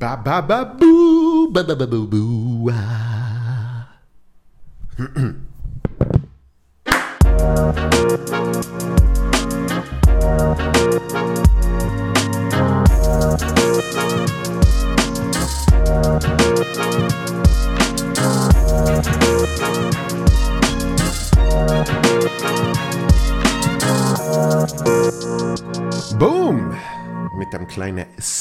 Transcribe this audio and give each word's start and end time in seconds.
Ba 0.00 0.16
ba 0.16 0.40
ba 0.40 0.64
boo, 0.64 1.52
ba 1.52 1.60
ba 1.60 1.76
ba 1.76 1.84
boo 1.84 2.08
boo. 2.08 2.72
ah. 2.72 3.84
Boom! 26.16 26.72
Mit 27.36 27.52
dem 27.52 27.68
kleinen 27.68 28.08
Skat 28.16 28.39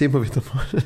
sind 0.00 0.12
wir 0.14 0.24
wieder 0.24 0.42
mal. 0.54 0.64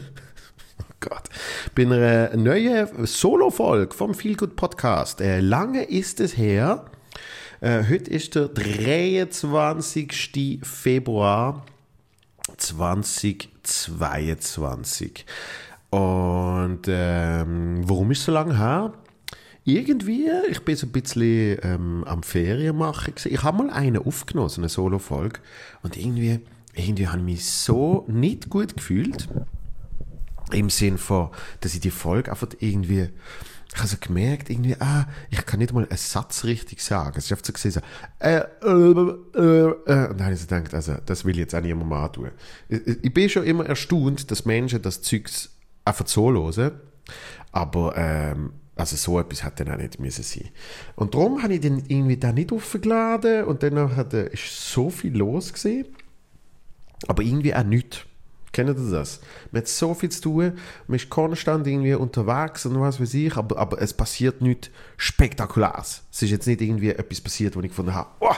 Oh 0.80 0.84
Gott. 0.98 1.29
Bei 1.76 1.82
einer 1.82 2.36
neuen 2.36 3.07
Solo-Folge 3.07 3.94
vom 3.94 4.12
Feel 4.12 4.34
Good 4.34 4.56
Podcast. 4.56 5.20
Äh, 5.20 5.39
lange 5.39 5.84
ist 5.84 6.18
es 6.18 6.36
her. 6.36 6.86
Äh, 7.61 7.84
heute 7.89 8.11
ist 8.11 8.34
der 8.34 8.48
23. 8.48 10.58
Februar 10.64 11.64
2022. 12.56 15.25
Und 15.90 16.81
ähm, 16.89 17.89
warum 17.89 18.11
ist 18.11 18.25
so 18.25 18.32
lange 18.32 18.58
her? 18.58 18.94
Irgendwie, 19.62 20.28
ich 20.50 20.64
bin 20.64 20.75
so 20.75 20.89
ein 20.89 20.92
bisschen 20.92 21.61
ähm, 21.62 22.03
am 22.04 22.25
Ferien 22.25 22.76
machen. 22.76 23.14
Ich 23.26 23.44
habe 23.44 23.62
mal 23.62 23.70
eine 23.70 24.04
aufgenommen, 24.04 24.48
so 24.48 24.61
eine 24.61 24.68
Solo-Folge. 24.68 25.39
Und 25.84 25.96
irgendwie, 25.96 26.40
irgendwie 26.74 27.08
habe 27.08 27.18
ich 27.18 27.24
mich 27.24 27.44
so 27.44 28.04
nicht 28.08 28.50
gut 28.50 28.76
gefühlt. 28.76 29.28
Im 30.52 30.70
Sinn 30.70 30.98
von, 30.98 31.30
dass 31.60 31.74
ich 31.74 31.80
die 31.80 31.90
Folge 31.90 32.30
einfach 32.30 32.48
irgendwie, 32.61 33.08
ich 33.72 33.78
habe 33.78 33.89
so 33.89 33.97
gemerkt, 33.98 34.50
irgendwie, 34.50 34.77
ah, 34.78 35.08
ich 35.31 35.44
kann 35.47 35.58
nicht 35.58 35.72
mal 35.72 35.86
einen 35.89 35.97
Satz 35.97 36.44
richtig 36.44 36.83
sagen. 36.83 37.14
Es 37.16 37.25
ist 37.25 37.33
einfach 37.33 37.47
so 37.47 37.53
gesehen, 37.53 37.72
so, 37.72 37.81
äh, 38.20 38.36
äh, 38.36 38.42
äh, 38.62 39.70
äh. 39.86 40.08
Und 40.08 40.19
dann 40.19 40.25
habe 40.25 40.34
ich 40.34 40.41
so 40.41 40.47
gedacht, 40.47 40.75
also, 40.75 40.97
das 41.06 41.25
will 41.25 41.33
ich 41.33 41.39
jetzt 41.39 41.55
auch 41.55 41.62
niemandem 41.62 41.92
antun. 41.94 42.31
Ich, 42.69 42.86
ich 42.86 43.14
bin 43.14 43.28
schon 43.28 43.44
immer 43.44 43.66
erstaunt, 43.66 44.31
dass 44.31 44.44
Menschen 44.44 44.83
das 44.83 45.03
Zeugs 45.03 45.50
einfach 45.84 46.06
so 46.06 46.31
hören. 46.31 46.72
Aber, 47.53 47.97
ähm, 47.97 48.53
also 48.77 48.97
so 48.97 49.20
etwas 49.20 49.44
hat 49.44 49.61
dann 49.61 49.70
auch 49.70 49.77
nicht 49.77 50.00
müssen 50.00 50.25
sein. 50.25 50.50
Und 50.97 51.14
darum 51.14 51.42
habe 51.42 51.55
ich 51.55 51.61
den 51.61 51.84
irgendwie 51.86 52.16
da 52.16 52.33
nicht 52.33 52.53
aufgeladen 52.53 53.44
und 53.44 53.62
dann 53.62 53.97
hat, 53.97 54.14
äh, 54.14 54.28
ist 54.33 54.72
so 54.72 54.91
viel 54.91 55.16
los 55.16 55.53
gewesen, 55.53 55.86
aber 57.06 57.23
irgendwie 57.23 57.55
auch 57.55 57.64
nichts. 57.64 58.00
Kennt 58.53 58.70
ihr 58.70 58.75
das? 58.75 59.20
Man 59.50 59.62
hat 59.62 59.69
so 59.69 59.95
viel 59.95 60.11
zu 60.11 60.23
tun, 60.23 60.53
man 60.87 60.97
ist 60.97 61.11
konstant 61.11 61.67
irgendwie 61.67 61.95
unterwegs 61.95 62.64
und 62.67 62.81
was 62.81 63.00
weiß 63.00 63.14
ich, 63.14 63.37
aber, 63.37 63.59
aber 63.59 63.83
es 63.83 63.92
passiert 63.92 64.41
nichts 64.41 64.70
Spektakuläres. 64.97 66.05
Es 66.12 66.22
ist 66.22 66.31
jetzt 66.31 66.47
nicht 66.47 66.61
irgendwie 66.61 66.91
etwas 66.91 67.20
passiert, 67.20 67.56
wo 67.56 67.61
ich 67.61 67.70
gefunden 67.70 67.95
habe, 67.95 68.11
oh, 68.20 68.34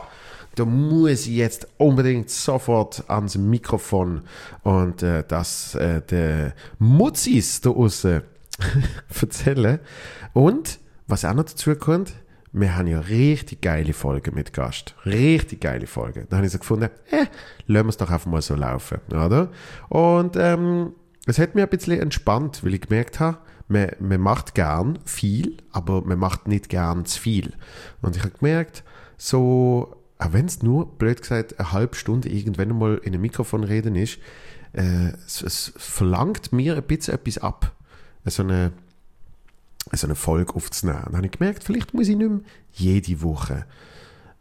da 0.55 0.65
muss 0.65 1.27
ich 1.27 1.37
jetzt 1.37 1.69
unbedingt 1.77 2.31
sofort 2.31 3.05
ans 3.09 3.37
Mikrofon 3.37 4.23
und 4.63 5.03
äh, 5.03 5.23
das 5.29 5.75
äh, 5.75 6.01
der 6.01 6.55
Mutzis 6.79 7.61
da 7.61 7.71
aussen 7.71 8.23
erzählen. 9.21 9.81
Und, 10.33 10.79
was 11.07 11.27
auch 11.27 11.35
noch 11.35 11.45
dazu 11.45 11.75
kommt, 11.77 12.15
wir 12.59 12.75
haben 12.75 12.87
ja 12.87 13.01
richtig 13.01 13.61
geile 13.61 13.93
Folgen 13.93 14.35
mit 14.35 14.55
Gast. 14.55 14.95
Richtig 15.05 15.61
geile 15.61 15.87
Folgen. 15.87 16.27
Da 16.31 16.37
habe 16.37 16.47
ich 16.47 16.53
so 16.53 16.59
gefunden, 16.59 16.89
eh, 17.11 17.27
lassen 17.67 17.87
wir 17.87 17.91
es 17.91 17.97
doch 17.99 18.11
einfach 18.11 18.31
mal 18.31 18.41
so 18.41 18.55
laufen, 18.55 18.99
oder? 19.11 19.51
Und 19.91 20.37
ähm, 20.37 20.93
es 21.27 21.39
hat 21.39 21.55
mich 21.55 21.63
ein 21.63 21.69
bisschen 21.69 22.01
entspannt, 22.01 22.65
weil 22.65 22.73
ich 22.73 22.81
gemerkt 22.81 23.21
habe, 23.21 23.39
man, 23.69 23.91
man 23.99 24.23
macht 24.23 24.55
gern 24.55 24.99
viel, 25.05 25.59
aber 25.71 26.01
man 26.01 26.19
macht 26.19 26.49
nicht 26.49 26.71
gern 26.71 27.05
zu 27.05 27.21
viel. 27.21 27.53
Und 28.01 28.17
ich 28.17 28.23
habe 28.23 28.33
gemerkt, 28.39 28.85
so, 29.19 29.95
auch 30.19 30.33
wenn 30.33 30.47
es 30.47 30.63
nur, 30.63 30.97
blöd 30.97 31.21
gesagt, 31.21 31.61
eine 31.61 31.73
halbe 31.73 31.95
Stunde 31.95 32.31
irgendwann 32.31 32.79
mal 32.79 32.97
in 33.03 33.13
einem 33.13 33.21
Mikrofon 33.21 33.65
reden 33.65 33.97
ist, 33.97 34.19
äh, 34.73 35.09
es, 35.27 35.43
es 35.43 35.73
verlangt 35.77 36.55
mir 36.55 36.77
ein 36.77 36.83
bisschen 36.85 37.15
etwas 37.15 37.37
ab. 37.37 37.73
So 38.25 38.43
eine, 38.43 38.73
so 39.93 40.07
eine 40.07 40.15
Folge 40.15 40.55
aufzunehmen. 40.55 41.03
Dann 41.07 41.17
habe 41.17 41.27
ich 41.27 41.33
gemerkt, 41.33 41.65
vielleicht 41.65 41.95
muss 41.95 42.09
ich 42.09 42.17
nicht 42.17 42.29
mehr 42.29 42.41
jede 42.73 43.23
Woche 43.23 43.67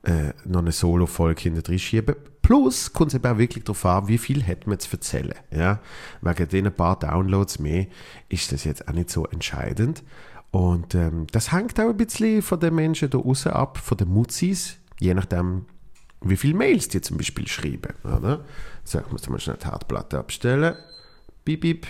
äh, 0.04 0.34
noch 0.46 0.60
eine 0.60 0.72
Solo-Folge 0.72 1.42
hinter 1.42 1.78
schieben. 1.78 2.16
Plus 2.42 2.94
kommt 2.94 3.12
es 3.12 3.16
eben 3.16 3.26
auch 3.26 3.38
wirklich 3.38 3.64
darauf 3.64 3.86
an, 3.86 4.08
wie 4.08 4.20
viel 4.20 4.46
hat 4.46 4.68
man 4.68 4.80
zu 4.80 4.92
erzählen. 4.92 5.34
Ja? 5.52 5.80
Wegen 6.22 6.48
den 6.48 6.72
paar 6.72 7.00
Downloads 7.00 7.60
mehr 7.60 7.88
ist 8.30 8.52
das 8.52 8.64
jetzt 8.66 8.88
auch 8.88 8.94
nicht 8.94 9.10
so 9.10 9.26
entscheidend. 9.26 10.04
Und 10.52 10.96
ähm, 10.96 11.28
das 11.32 11.52
hängt 11.52 11.80
auch 11.80 11.90
ein 11.90 11.98
bisschen 11.98 12.42
von 12.42 12.60
den 12.60 12.76
Menschen 12.76 13.10
da 13.10 13.18
außen 13.18 13.52
ab, 13.52 13.78
von 13.78 13.98
den 13.98 14.10
Mutzis, 14.10 14.78
je 15.00 15.14
nachdem, 15.14 15.66
wie 16.22 16.38
viele 16.38 16.54
Mails 16.54 16.88
die 16.88 17.02
zum 17.02 17.18
Beispiel 17.18 17.48
schreiben. 17.48 17.94
Oder? 18.04 18.46
So, 18.84 19.00
ich 19.00 19.12
muss 19.12 19.28
mal 19.28 19.40
schnell 19.40 19.58
die 19.62 19.66
Herdplatte 19.66 20.20
abstellen. 20.20 20.76
Bip, 21.44 21.62
bip. 21.62 21.88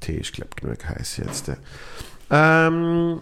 Tee 0.00 0.16
ist, 0.16 0.32
glaube 0.32 0.50
ich, 0.56 0.62
genug 0.62 0.88
heiß 0.88 1.18
jetzt. 1.18 1.52
Ähm, 2.32 3.20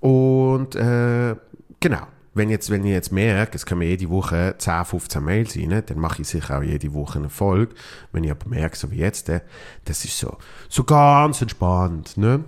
und 0.00 0.74
äh, 0.74 1.36
genau, 1.78 2.06
wenn, 2.34 2.50
jetzt, 2.50 2.68
wenn 2.70 2.84
ich 2.84 2.90
jetzt 2.90 3.12
merke, 3.12 3.56
es 3.56 3.64
kommen 3.64 3.82
jede 3.82 4.10
Woche 4.10 4.56
10, 4.58 4.84
15 4.84 5.22
Mails 5.22 5.56
rein, 5.56 5.84
dann 5.86 5.98
mache 5.98 6.22
ich 6.22 6.28
sicher 6.28 6.58
auch 6.58 6.62
jede 6.62 6.92
Woche 6.92 7.20
eine 7.20 7.30
Folge. 7.30 7.76
Wenn 8.12 8.24
ich 8.24 8.32
aber 8.32 8.48
merke, 8.48 8.76
so 8.76 8.90
wie 8.90 8.96
jetzt, 8.96 9.28
äh, 9.28 9.42
das 9.84 10.04
ist 10.04 10.18
so, 10.18 10.36
so 10.68 10.82
ganz 10.84 11.40
entspannt. 11.40 12.16
Ne? 12.16 12.42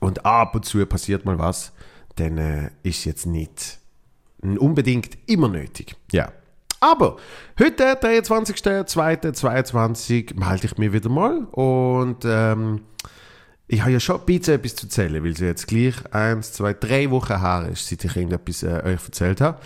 Und 0.00 0.24
ab 0.24 0.54
und 0.54 0.64
zu 0.64 0.84
passiert 0.86 1.26
mal 1.26 1.38
was, 1.38 1.72
dann 2.16 2.38
äh, 2.38 2.70
ist 2.82 3.00
es 3.00 3.04
jetzt 3.04 3.26
nicht 3.26 3.78
unbedingt 4.40 5.18
immer 5.26 5.48
nötig. 5.48 5.96
Ja. 6.12 6.32
Aber 6.80 7.16
heute, 7.58 7.94
23.02.22, 7.94 10.38
melde 10.38 10.66
ich 10.66 10.76
mich 10.76 10.92
wieder 10.92 11.08
mal 11.08 11.44
und 11.44 12.26
ähm, 12.26 12.82
ich 13.66 13.80
habe 13.80 13.92
ja 13.92 14.00
schon 14.00 14.20
ein 14.20 14.26
bisschen 14.26 14.54
etwas 14.54 14.76
zu 14.76 14.86
erzählen, 14.86 15.24
weil 15.24 15.32
es 15.32 15.40
jetzt 15.40 15.66
gleich 15.66 15.94
eins, 16.12 16.52
zwei, 16.52 16.74
drei 16.74 17.10
Wochen 17.10 17.40
her 17.40 17.68
ist, 17.72 17.88
seit 17.88 18.04
ich 18.04 18.16
irgendetwas 18.16 18.62
äh, 18.62 18.82
euch 18.84 19.04
erzählt 19.04 19.40
habe. 19.40 19.58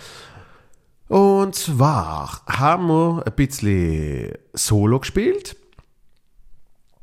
Und 1.09 1.55
zwar 1.55 2.41
haben 2.45 2.87
wir 2.87 3.23
ein 3.25 3.33
bisschen 3.35 4.33
Solo 4.53 4.99
gespielt. 4.99 5.55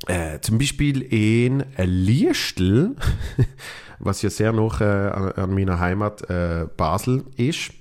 Äh, 0.07 0.41
zum 0.41 0.59
Beispiel 0.59 1.03
in 1.03 1.65
Liestel, 1.77 2.95
was 3.99 4.23
ja 4.23 4.31
sehr 4.31 4.53
noch 4.53 4.81
äh, 4.81 4.85
an, 4.85 5.33
an 5.33 5.55
meiner 5.55 5.81
Heimat 5.81 6.31
äh, 6.31 6.67
Basel 6.77 7.25
ist. 7.37 7.73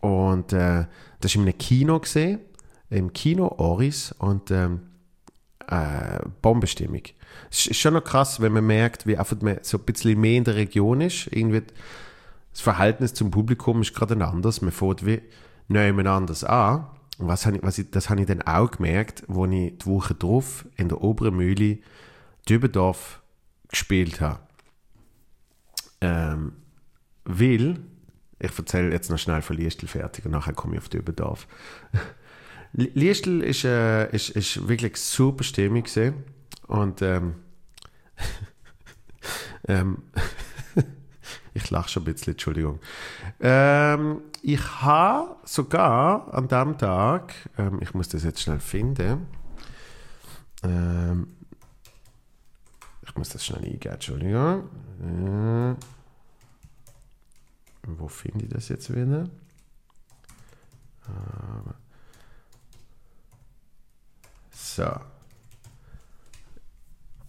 Und 0.00 0.52
äh, 0.52 0.86
das 1.20 1.32
ist 1.32 1.36
in 1.36 1.42
einem 1.42 1.58
Kino 1.58 2.00
gesehen, 2.00 2.40
im 2.90 3.12
Kino 3.12 3.54
Oris 3.58 4.12
und 4.18 4.50
ähm, 4.50 4.80
äh, 5.68 6.20
Bombenstimmung. 6.42 7.02
Es 7.50 7.66
ist 7.66 7.78
schon 7.78 7.94
noch 7.94 8.04
krass, 8.04 8.40
wenn 8.40 8.52
man 8.52 8.66
merkt, 8.66 9.06
wie 9.06 9.16
einfach 9.16 9.40
man 9.40 9.58
so 9.62 9.78
ein 9.78 9.84
bisschen 9.84 10.20
mehr 10.20 10.38
in 10.38 10.44
der 10.44 10.56
Region 10.56 11.00
ist. 11.00 11.28
Irgendwie 11.28 11.62
das 12.52 12.60
Verhältnis 12.60 13.14
zum 13.14 13.30
Publikum 13.30 13.82
ist 13.82 13.94
gerade 13.94 14.14
ein 14.14 14.22
anderes. 14.22 14.62
Man 14.62 14.72
fährt 14.72 15.04
wie 15.04 15.22
nebeneinander 15.68 16.50
an. 16.50 16.86
Und 17.18 17.28
was, 17.28 17.46
habe 17.46 17.56
ich, 17.56 17.62
was 17.62 17.78
ich, 17.78 17.90
das 17.90 18.10
habe 18.10 18.20
ich 18.20 18.26
dann 18.26 18.42
auch 18.42 18.70
gemerkt, 18.70 19.24
wo 19.28 19.46
ich 19.46 19.78
die 19.78 19.86
Woche 19.86 20.14
drauf 20.14 20.66
in 20.76 20.88
der 20.88 21.02
oberen 21.02 21.36
Mühle 21.36 21.78
Dübendorf 22.48 23.20
gespielt 23.68 24.20
habe. 24.20 24.40
Ähm, 26.00 26.52
weil, 27.24 27.80
ich 28.38 28.58
erzähle 28.58 28.92
jetzt 28.92 29.10
noch 29.10 29.18
schnell 29.18 29.42
von 29.42 29.56
Liestel 29.56 29.88
fertig 29.88 30.26
und 30.26 30.32
nachher 30.32 30.52
komme 30.52 30.74
ich 30.74 30.80
auf 30.80 30.88
Dübendorf. 30.88 31.46
Liestel 32.76 33.40
ist, 33.42 33.64
äh, 33.64 34.10
ist, 34.10 34.30
ist 34.30 34.66
wirklich 34.66 34.96
super 34.96 35.44
stimmig 35.44 35.84
gewesen. 35.84 36.24
und 36.66 37.02
ähm, 37.02 37.36
ähm, 39.68 40.02
ich 41.54 41.70
lache 41.70 41.88
schon 41.88 42.02
ein 42.02 42.12
bisschen, 42.12 42.32
Entschuldigung. 42.32 42.80
Ähm, 43.40 44.22
ich 44.42 44.60
habe 44.82 45.36
sogar 45.44 46.34
an 46.34 46.48
dem 46.48 46.76
Tag, 46.76 47.34
ähm, 47.58 47.78
ich 47.80 47.94
muss 47.94 48.08
das 48.08 48.24
jetzt 48.24 48.42
schnell 48.42 48.58
finden, 48.58 49.28
ähm, 50.64 51.28
ich 53.02 53.14
muss 53.14 53.28
das 53.28 53.44
schnell 53.44 53.64
eingeben, 53.64 53.94
Entschuldigung. 53.94 54.68
Äh, 55.00 55.76
wo 57.86 58.08
finde 58.08 58.46
ich 58.46 58.50
das 58.50 58.68
jetzt 58.68 58.92
wieder? 58.92 59.28
Äh, 61.06 61.83
so. 64.76 64.82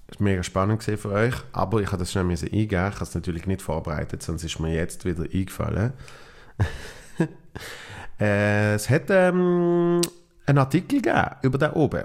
Das 0.08 0.20
war 0.20 0.24
mega 0.24 0.44
spannend 0.44 0.84
für 0.84 1.12
euch, 1.12 1.34
aber 1.52 1.82
ich 1.82 1.88
habe 1.88 1.98
das 1.98 2.12
schnell 2.12 2.26
eingeben. 2.26 2.68
Ich 2.70 2.74
habe 2.74 3.04
es 3.04 3.16
natürlich 3.16 3.48
nicht 3.48 3.62
vorbereitet, 3.62 4.22
sonst 4.22 4.44
ist 4.44 4.60
mir 4.60 4.74
jetzt 4.74 5.04
wieder 5.06 5.24
eingefallen. 5.24 5.94
äh, 8.20 8.76
es 8.76 8.90
hat 8.90 9.10
ähm, 9.10 10.02
einen 10.46 10.58
Artikel 10.58 11.02
gegeben 11.02 11.36
über 11.42 11.58
da 11.58 11.74
oben. 11.74 12.04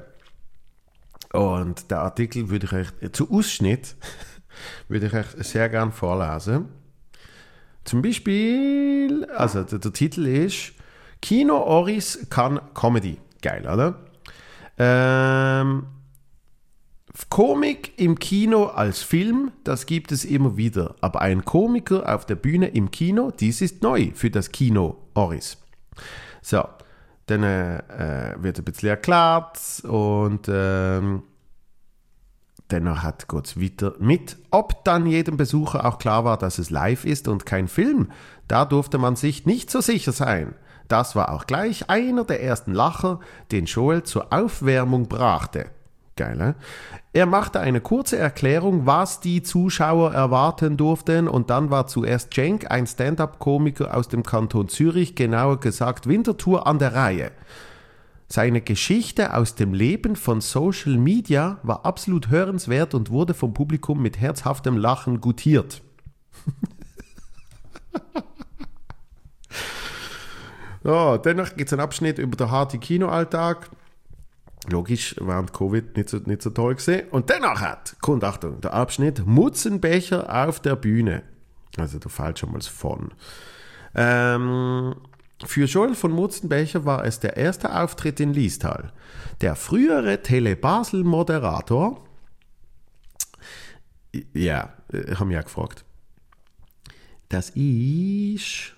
Und 1.32 1.90
der 1.90 2.00
Artikel 2.00 2.48
würde 2.48 2.66
ich 2.66 2.72
euch 2.72 3.12
zu 3.12 3.30
Ausschnitt 3.30 3.96
würde 4.88 5.06
ich 5.06 5.14
euch 5.14 5.26
sehr 5.46 5.68
gern 5.68 5.92
vorlesen. 5.92 6.68
Zum 7.84 8.02
Beispiel, 8.02 9.26
also 9.36 9.62
der, 9.62 9.78
der 9.78 9.92
Titel 9.92 10.26
ist 10.26 10.72
Kino 11.22 11.56
Oris 11.56 12.26
kann 12.30 12.60
Comedy. 12.74 13.18
Geil, 13.42 13.66
oder? 13.66 14.09
Ähm, 14.82 15.82
Komik 17.28 17.98
im 17.98 18.18
Kino 18.18 18.64
als 18.66 19.02
Film, 19.02 19.52
das 19.62 19.84
gibt 19.84 20.10
es 20.10 20.24
immer 20.24 20.56
wieder. 20.56 20.94
Aber 21.02 21.20
ein 21.20 21.44
Komiker 21.44 22.12
auf 22.12 22.24
der 22.24 22.36
Bühne 22.36 22.68
im 22.68 22.90
Kino, 22.90 23.30
dies 23.30 23.60
ist 23.60 23.82
neu 23.82 24.12
für 24.14 24.30
das 24.30 24.52
Kino 24.52 24.96
Oris. 25.12 25.58
So, 26.40 26.64
dann 27.26 27.42
äh, 27.42 28.34
wird 28.38 28.58
ein 28.58 28.64
bisschen 28.64 28.88
erklärt 28.88 29.58
und 29.84 30.48
ähm, 30.48 31.24
Dennoch 32.70 33.02
hat 33.02 33.26
Gott 33.26 33.60
weiter 33.60 33.94
mit. 33.98 34.36
Ob 34.50 34.84
dann 34.84 35.06
jedem 35.06 35.36
Besucher 35.36 35.84
auch 35.84 35.98
klar 35.98 36.24
war, 36.24 36.38
dass 36.38 36.58
es 36.58 36.70
live 36.70 37.04
ist 37.04 37.26
und 37.26 37.44
kein 37.44 37.68
Film, 37.68 38.12
da 38.46 38.64
durfte 38.64 38.98
man 38.98 39.16
sich 39.16 39.44
nicht 39.44 39.70
so 39.70 39.80
sicher 39.80 40.12
sein. 40.12 40.54
Das 40.90 41.14
war 41.14 41.32
auch 41.32 41.46
gleich 41.46 41.88
einer 41.88 42.24
der 42.24 42.42
ersten 42.42 42.74
Lacher, 42.74 43.20
den 43.52 43.66
Joel 43.66 44.02
zur 44.02 44.32
Aufwärmung 44.32 45.06
brachte. 45.06 45.66
Geil? 46.16 46.56
Er 47.12 47.26
machte 47.26 47.60
eine 47.60 47.80
kurze 47.80 48.18
Erklärung, 48.18 48.86
was 48.86 49.20
die 49.20 49.44
Zuschauer 49.44 50.12
erwarten 50.12 50.76
durften, 50.76 51.28
und 51.28 51.48
dann 51.48 51.70
war 51.70 51.86
zuerst 51.86 52.34
Cenk, 52.34 52.72
ein 52.72 52.88
Stand-up-Komiker 52.88 53.96
aus 53.96 54.08
dem 54.08 54.24
Kanton 54.24 54.68
Zürich, 54.68 55.14
genauer 55.14 55.60
gesagt 55.60 56.08
Winterthur, 56.08 56.66
an 56.66 56.80
der 56.80 56.92
Reihe. 56.92 57.30
Seine 58.26 58.60
Geschichte 58.60 59.34
aus 59.34 59.54
dem 59.54 59.72
Leben 59.72 60.16
von 60.16 60.40
Social 60.40 60.98
Media 60.98 61.58
war 61.62 61.86
absolut 61.86 62.30
hörenswert 62.30 62.94
und 62.94 63.10
wurde 63.10 63.34
vom 63.34 63.54
Publikum 63.54 64.02
mit 64.02 64.18
herzhaftem 64.18 64.76
Lachen 64.76 65.20
gutiert. 65.20 65.82
ja, 70.84 71.18
dennoch 71.18 71.56
gibt 71.56 71.68
es 71.68 71.72
einen 71.72 71.82
Abschnitt 71.82 72.18
über 72.18 72.36
den 72.36 72.50
harten 72.50 72.80
Kinoalltag. 72.80 73.70
Logisch, 74.68 75.16
während 75.18 75.52
Covid 75.52 75.96
nicht 75.96 76.10
so, 76.10 76.18
nicht 76.18 76.42
so 76.42 76.50
toll 76.50 76.74
gesehen. 76.74 77.08
Und 77.10 77.30
danach 77.30 77.60
hat, 77.60 77.96
kommt 78.00 78.24
Achtung, 78.24 78.60
der 78.60 78.74
Abschnitt 78.74 79.26
Mutzenbecher 79.26 80.46
auf 80.46 80.60
der 80.60 80.76
Bühne. 80.76 81.22
Also 81.78 81.98
da 81.98 82.08
fällt 82.08 82.38
schon 82.38 82.52
mal 82.52 82.60
von. 82.60 83.12
Ähm, 83.94 84.94
für 85.44 85.64
Joel 85.64 85.94
von 85.94 86.12
Mutzenbecher 86.12 86.84
war 86.84 87.04
es 87.04 87.20
der 87.20 87.36
erste 87.36 87.74
Auftritt 87.74 88.20
in 88.20 88.34
Liestal. 88.34 88.92
Der 89.40 89.56
frühere 89.56 90.22
Tele-Basel-Moderator, 90.22 92.04
ja, 94.34 94.74
ich 94.92 95.14
habe 95.14 95.24
mich 95.26 95.36
ja 95.36 95.42
gefragt, 95.42 95.84
das 97.30 97.50
ist, 97.50 98.74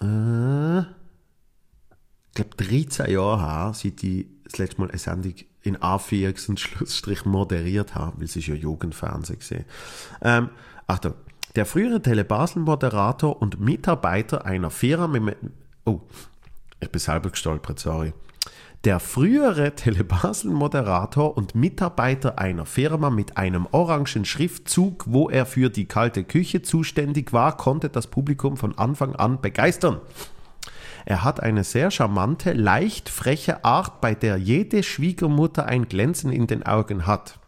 äh, 0.00 0.80
ich 0.80 2.34
glaube, 2.34 2.56
13 2.56 3.10
Jahre 3.10 3.40
her, 3.40 3.72
seit 3.74 4.02
ich 4.02 4.26
das 4.44 4.58
letzte 4.58 4.80
Mal 4.80 4.88
eine 4.90 4.98
Sendung 4.98 5.34
in 5.62 5.76
A4 5.78 6.48
und 6.48 6.60
Schlussstrich 6.60 7.24
moderiert 7.24 7.94
habe, 7.94 8.18
weil 8.18 8.24
es 8.24 8.36
ist 8.36 8.46
ja 8.46 8.54
Jugendfernsehen 8.54 9.38
gesehen. 9.38 9.64
Ähm, 10.20 10.50
Achtung, 10.86 11.14
der 11.56 11.64
frühere 11.64 12.02
Tele-Basel-Moderator 12.02 13.40
und 13.40 13.60
Mitarbeiter 13.60 14.44
einer 14.44 14.70
Firma 14.70 15.06
mit... 15.06 15.36
Oh, 15.84 16.00
ich 16.80 16.90
bin 16.90 17.00
selber 17.00 17.30
gestolpert, 17.30 17.78
sorry. 17.78 18.12
Der 18.84 19.00
frühere 19.00 19.74
Tele-Basel-Moderator 19.74 21.38
und 21.38 21.54
Mitarbeiter 21.54 22.38
einer 22.38 22.66
Firma 22.66 23.08
mit 23.08 23.38
einem 23.38 23.66
orangen 23.70 24.26
Schriftzug, 24.26 25.04
wo 25.06 25.30
er 25.30 25.46
für 25.46 25.70
die 25.70 25.86
kalte 25.86 26.22
Küche 26.22 26.60
zuständig 26.60 27.32
war, 27.32 27.56
konnte 27.56 27.88
das 27.88 28.08
Publikum 28.08 28.58
von 28.58 28.76
Anfang 28.76 29.16
an 29.16 29.40
begeistern. 29.40 30.02
Er 31.06 31.24
hat 31.24 31.42
eine 31.42 31.64
sehr 31.64 31.90
charmante, 31.90 32.52
leicht 32.52 33.08
freche 33.08 33.64
Art, 33.64 34.02
bei 34.02 34.14
der 34.14 34.36
jede 34.36 34.82
Schwiegermutter 34.82 35.64
ein 35.64 35.88
Glänzen 35.88 36.30
in 36.30 36.46
den 36.46 36.62
Augen 36.62 37.06
hat. 37.06 37.38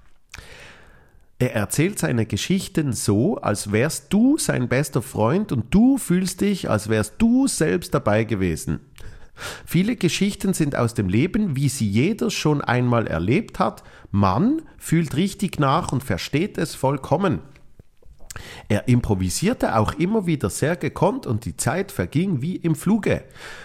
Er 1.38 1.54
erzählt 1.54 1.98
seine 1.98 2.24
Geschichten 2.24 2.94
so, 2.94 3.36
als 3.36 3.72
wärst 3.72 4.10
du 4.10 4.38
sein 4.38 4.68
bester 4.68 5.02
Freund 5.02 5.52
und 5.52 5.66
du 5.74 5.98
fühlst 5.98 6.40
dich, 6.40 6.70
als 6.70 6.88
wärst 6.88 7.16
du 7.18 7.46
selbst 7.46 7.92
dabei 7.92 8.24
gewesen. 8.24 8.80
Viele 9.64 9.96
Geschichten 9.96 10.54
sind 10.54 10.76
aus 10.76 10.94
dem 10.94 11.08
Leben, 11.08 11.56
wie 11.56 11.68
sie 11.68 11.88
jeder 11.88 12.30
schon 12.30 12.60
einmal 12.62 13.06
erlebt 13.06 13.58
hat. 13.58 13.82
Man 14.10 14.62
fühlt 14.78 15.16
richtig 15.16 15.58
nach 15.60 15.92
und 15.92 16.02
versteht 16.02 16.58
es 16.58 16.74
vollkommen. 16.74 17.40
Er 18.68 18.88
improvisierte 18.88 19.76
auch 19.76 19.92
immer 19.94 20.26
wieder 20.26 20.50
sehr 20.50 20.76
gekonnt 20.76 21.26
und 21.26 21.44
die 21.44 21.56
Zeit 21.56 21.92
verging 21.92 22.42
wie 22.42 22.56
im 22.56 22.74
Fluge. 22.74 23.24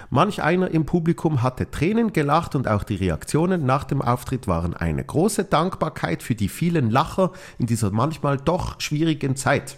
Manch 0.10 0.42
einer 0.42 0.72
im 0.72 0.86
Publikum 0.86 1.42
hatte 1.42 1.70
Tränen 1.70 2.14
gelacht 2.14 2.56
und 2.56 2.68
auch 2.68 2.84
die 2.84 2.96
Reaktionen 2.96 3.66
nach 3.66 3.84
dem 3.84 4.02
Auftritt 4.02 4.48
waren 4.48 4.74
eine 4.74 5.04
große 5.04 5.46
Dankbarkeit 5.46 6.24
für 6.24 6.36
die 6.36 6.50
vielen 6.50 6.90
Lacher 6.90 7.32
in 7.58 7.66
dieser 7.66 7.92
manchmal 7.92 8.38
doch 8.38 8.80
schwierigen 8.80 9.36
Zeit. 9.36 9.78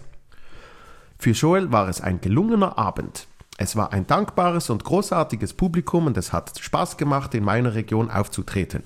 Für 1.17 1.31
Joel 1.31 1.71
war 1.71 1.87
es 1.87 2.01
ein 2.01 2.19
gelungener 2.21 2.77
Abend. 2.77 3.27
Es 3.57 3.75
war 3.75 3.93
ein 3.93 4.07
dankbares 4.07 4.69
und 4.69 4.83
großartiges 4.83 5.53
Publikum 5.53 6.07
und 6.07 6.17
es 6.17 6.33
hat 6.33 6.59
Spaß 6.59 6.97
gemacht, 6.97 7.33
in 7.35 7.43
meiner 7.43 7.75
Region 7.75 8.09
aufzutreten. 8.09 8.83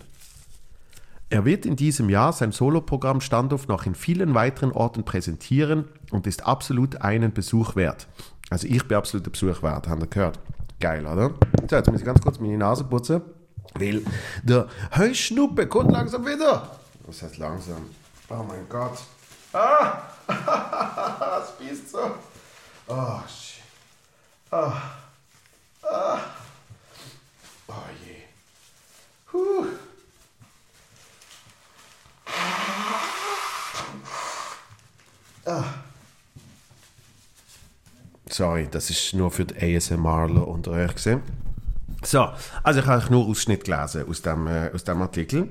Er 1.29 1.45
wird 1.45 1.65
in 1.65 1.75
diesem 1.75 2.09
Jahr 2.09 2.31
sein 2.31 2.51
Soloprogramm 2.51 3.19
Standoff 3.19 3.67
noch 3.67 3.85
in 3.85 3.95
vielen 3.95 4.33
weiteren 4.33 4.71
Orten 4.71 5.03
präsentieren 5.03 5.85
und 6.11 6.25
ist 6.25 6.45
absolut 6.45 7.01
einen 7.01 7.33
Besuch 7.33 7.75
wert. 7.75 8.07
Also 8.49 8.67
ich 8.67 8.87
bin 8.87 8.97
absolut 8.97 9.27
ein 9.27 9.31
Besuch 9.31 9.61
wert, 9.61 9.87
habt 9.87 10.01
ihr 10.01 10.07
gehört? 10.07 10.39
Geil, 10.79 11.05
oder? 11.05 11.33
So, 11.69 11.75
jetzt 11.75 11.91
muss 11.91 11.99
ich 11.99 12.05
ganz 12.05 12.21
kurz 12.21 12.39
meine 12.39 12.57
Nase 12.57 12.83
putzen, 12.83 13.21
weil 13.73 14.03
der 14.43 14.67
Heuschnuppe 14.95 15.67
kommt 15.67 15.91
langsam 15.91 16.25
wieder. 16.25 16.69
Was 17.05 17.21
heißt 17.21 17.37
langsam? 17.37 17.87
Oh 18.29 18.43
mein 18.47 18.67
Gott. 18.69 18.99
Ah! 19.53 20.03
das 20.27 21.57
bist 21.57 21.91
so. 21.91 21.99
Oh, 22.87 23.19
shit. 23.27 23.56
Ah. 24.49 24.81
Ah. 25.83 26.19
Oh 27.67 27.73
je. 28.05 28.15
Huh. 29.33 29.67
Ah. 35.45 35.63
Sorry, 38.29 38.67
das 38.71 38.89
ist 38.89 39.13
nur 39.13 39.31
für 39.31 39.45
die 39.45 39.75
ASMRler 39.75 40.47
unter 40.47 40.71
euch 40.71 40.95
gesehen. 40.95 41.21
So, 42.03 42.29
also 42.63 42.79
ich 42.79 42.85
habe 42.85 43.11
nur 43.11 43.27
Ausschnitt 43.27 43.65
gelesen 43.65 44.07
aus 44.07 44.21
dem, 44.21 44.47
äh, 44.47 44.71
aus 44.73 44.83
dem 44.85 45.01
Artikel. 45.01 45.49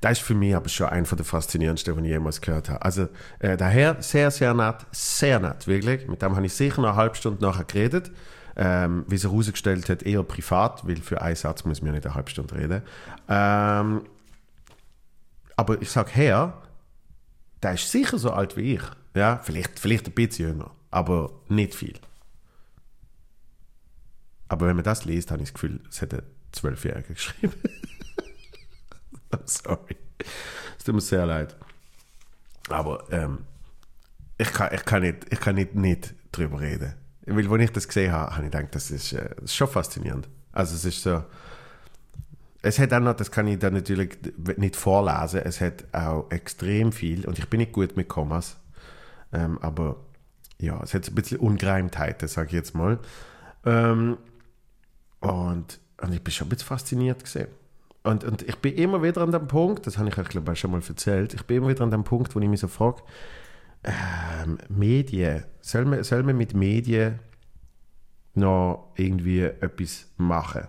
Das 0.00 0.12
ist 0.12 0.24
für 0.24 0.34
mich 0.34 0.54
aber 0.56 0.68
schon 0.68 0.88
einer 0.88 1.06
der 1.06 1.24
faszinierendsten, 1.24 1.94
die 1.96 2.04
ich 2.04 2.12
jemals 2.12 2.40
gehört 2.40 2.70
habe. 2.70 2.82
Also, 2.82 3.08
äh, 3.38 3.56
daher 3.56 4.02
sehr, 4.02 4.30
sehr 4.30 4.54
nett, 4.54 4.86
sehr 4.92 5.38
nett, 5.40 5.66
wirklich. 5.66 6.08
Mit 6.08 6.22
dem 6.22 6.36
habe 6.36 6.46
ich 6.46 6.54
sicher 6.54 6.78
eine 6.78 6.96
halbe 6.96 7.16
Stunde 7.16 7.42
nachher 7.42 7.64
geredet. 7.64 8.10
Ähm, 8.56 9.04
wie 9.06 9.16
sich 9.16 9.30
herausgestellt 9.30 9.88
hat, 9.88 10.02
eher 10.02 10.22
privat, 10.22 10.86
weil 10.86 10.96
für 10.96 11.22
einen 11.22 11.36
Satz 11.36 11.64
muss 11.64 11.82
man 11.82 11.92
nicht 11.92 12.04
eine 12.04 12.14
halbe 12.14 12.30
Stunde 12.30 12.54
reden. 12.56 12.82
Ähm, 13.28 14.02
aber 15.56 15.80
ich 15.80 15.90
sage 15.90 16.10
her, 16.10 16.62
der 17.62 17.74
ist 17.74 17.90
sicher 17.90 18.18
so 18.18 18.32
alt 18.32 18.56
wie 18.56 18.74
ich. 18.74 18.82
Ja, 19.14 19.38
vielleicht, 19.42 19.78
vielleicht 19.78 20.06
ein 20.06 20.12
bisschen 20.12 20.48
jünger, 20.48 20.70
aber 20.90 21.30
nicht 21.48 21.74
viel. 21.74 21.98
Aber 24.48 24.66
wenn 24.66 24.76
man 24.76 24.84
das 24.84 25.04
liest, 25.04 25.30
habe 25.30 25.42
ich 25.42 25.50
das 25.50 25.54
Gefühl, 25.54 25.80
es 25.88 26.00
hätte 26.00 26.24
Zwölfjährige 26.52 27.14
geschrieben. 27.14 27.54
Sorry. 29.44 29.96
Es 30.78 30.84
tut 30.84 30.94
mir 30.94 31.00
sehr 31.00 31.26
leid. 31.26 31.56
Aber 32.68 33.04
ähm, 33.10 33.44
ich, 34.38 34.52
kann, 34.52 34.72
ich, 34.72 34.84
kann 34.84 35.02
nicht, 35.02 35.26
ich 35.30 35.40
kann 35.40 35.54
nicht, 35.54 35.74
nicht 35.74 36.14
drüber 36.32 36.60
reden. 36.60 36.94
Weil, 37.26 37.50
als 37.50 37.62
ich 37.62 37.72
das 37.72 37.88
gesehen 37.88 38.12
habe, 38.12 38.34
habe 38.34 38.46
ich 38.46 38.50
gedacht, 38.50 38.74
das 38.74 38.90
ist, 38.90 39.12
äh, 39.12 39.30
das 39.36 39.44
ist 39.44 39.54
schon 39.56 39.68
faszinierend. 39.68 40.28
Also 40.52 40.74
es 40.74 40.84
ist 40.84 41.02
so, 41.02 41.22
es 42.62 42.78
hat 42.78 42.92
auch 42.92 43.00
noch, 43.00 43.14
das 43.14 43.30
kann 43.30 43.46
ich 43.46 43.58
dann 43.58 43.74
natürlich 43.74 44.18
nicht 44.56 44.76
vorlesen, 44.76 45.40
es 45.44 45.60
hat 45.60 45.84
auch 45.92 46.30
extrem 46.30 46.92
viel, 46.92 47.26
und 47.26 47.38
ich 47.38 47.48
bin 47.48 47.58
nicht 47.58 47.72
gut 47.72 47.96
mit 47.96 48.08
Kommas, 48.08 48.58
ähm, 49.32 49.58
aber 49.62 49.96
ja, 50.58 50.80
es 50.82 50.92
hat 50.92 51.08
ein 51.08 51.14
bisschen 51.14 51.38
Ungereimtheiten, 51.38 52.28
sage 52.28 52.48
ich 52.48 52.52
jetzt 52.54 52.74
mal. 52.74 52.98
Ähm, 53.64 54.18
und, 55.20 55.80
und 56.02 56.12
ich 56.12 56.22
bin 56.22 56.32
schon 56.32 56.46
ein 56.46 56.50
bisschen 56.50 56.66
fasziniert 56.66 57.24
gesehen. 57.24 57.48
Und, 58.02 58.24
und 58.24 58.42
ich 58.42 58.56
bin 58.56 58.74
immer 58.74 59.02
wieder 59.02 59.20
an 59.20 59.30
dem 59.30 59.46
Punkt, 59.46 59.86
das 59.86 59.98
habe 59.98 60.08
ich 60.08 60.16
euch 60.16 60.28
glaube 60.28 60.52
ich 60.52 60.58
schon 60.58 60.70
mal 60.70 60.80
erzählt, 60.86 61.34
ich 61.34 61.44
bin 61.44 61.58
immer 61.58 61.68
wieder 61.68 61.84
an 61.84 61.90
dem 61.90 62.04
Punkt, 62.04 62.34
wo 62.34 62.40
ich 62.40 62.48
mich 62.48 62.60
so 62.60 62.68
frage, 62.68 63.02
ähm, 63.84 64.58
Medien, 64.68 65.44
soll 65.60 65.84
man, 65.84 66.02
soll 66.02 66.22
man 66.22 66.36
mit 66.36 66.54
Medien 66.54 67.18
noch 68.34 68.92
irgendwie 68.96 69.42
etwas 69.42 70.06
machen? 70.16 70.66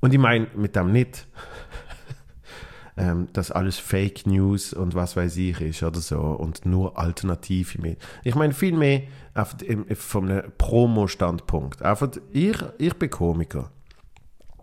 Und 0.00 0.12
ich 0.12 0.18
meine 0.18 0.48
mit 0.56 0.74
dem 0.74 0.90
nicht 0.90 1.28
ähm, 2.96 3.28
dass 3.32 3.50
alles 3.50 3.78
Fake 3.78 4.26
News 4.26 4.72
und 4.72 4.94
was 4.94 5.16
weiß 5.16 5.36
ich 5.36 5.60
ist 5.60 5.82
oder 5.82 6.00
so 6.00 6.20
und 6.20 6.66
nur 6.66 6.98
alternative 6.98 7.80
Medien. 7.80 8.00
Ich 8.22 8.34
meine 8.34 8.52
viel 8.52 8.76
mehr 8.76 9.02
einfach 9.34 9.58
von 9.94 10.30
einem 10.30 10.52
Promo-Standpunkt. 10.58 11.82
Einfach, 11.82 12.10
ich, 12.32 12.56
ich 12.78 12.94
bin 12.94 13.10
Komiker. 13.10 13.70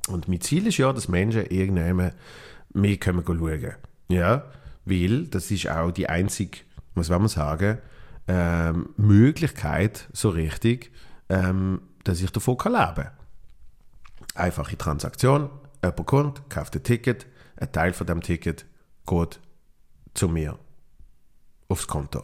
Und 0.09 0.27
mein 0.27 0.41
Ziel 0.41 0.67
ist 0.67 0.77
ja, 0.77 0.91
dass 0.91 1.07
Menschen 1.07 1.45
irgendwann 1.45 2.13
mehr 2.73 2.97
können 2.97 3.23
schauen 3.25 3.75
Ja, 4.09 4.45
weil 4.85 5.27
das 5.27 5.51
ist 5.51 5.69
auch 5.69 5.91
die 5.91 6.09
einzige, 6.09 6.59
was 6.95 7.09
will 7.09 7.19
man 7.19 7.27
sagen, 7.27 7.77
ähm, 8.27 8.89
Möglichkeit, 8.97 10.09
so 10.11 10.29
richtig, 10.29 10.91
ähm, 11.29 11.81
dass 12.03 12.21
ich 12.21 12.31
davon 12.31 12.57
kann 12.57 12.73
leben 12.73 12.95
kann. 12.95 13.11
Einfache 14.35 14.77
Transaktion, 14.77 15.49
jemand 15.83 16.05
kommt, 16.07 16.49
kauft 16.49 16.75
ein 16.75 16.83
Ticket, 16.83 17.27
ein 17.57 17.71
Teil 17.71 17.93
von 17.93 18.07
dem 18.07 18.21
Ticket 18.21 18.65
geht 19.05 19.39
zu 20.13 20.27
mir 20.27 20.57
aufs 21.67 21.87
Konto. 21.87 22.23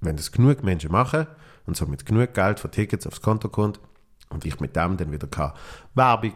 Wenn 0.00 0.16
das 0.16 0.32
genug 0.32 0.62
Menschen 0.62 0.90
machen 0.90 1.26
und 1.66 1.76
somit 1.76 2.06
genug 2.06 2.34
Geld 2.34 2.60
für 2.60 2.70
Tickets 2.70 3.06
aufs 3.06 3.20
Konto 3.20 3.48
kommt 3.48 3.78
und 4.32 4.44
ich 4.44 4.60
mit 4.60 4.76
dem 4.76 4.96
dann 4.96 5.12
wieder 5.12 5.26
kann 5.26 5.52
Werbung, 5.94 6.34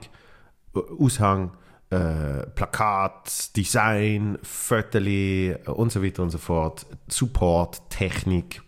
Aushang, 0.98 1.52
äh, 1.90 2.46
Plakat, 2.54 3.56
Design, 3.56 4.38
Fotos 4.42 5.66
und 5.66 5.92
so 5.92 6.02
weiter 6.02 6.22
und 6.22 6.30
so 6.30 6.38
fort, 6.38 6.86
Support, 7.08 7.90
Technik, 7.90 8.62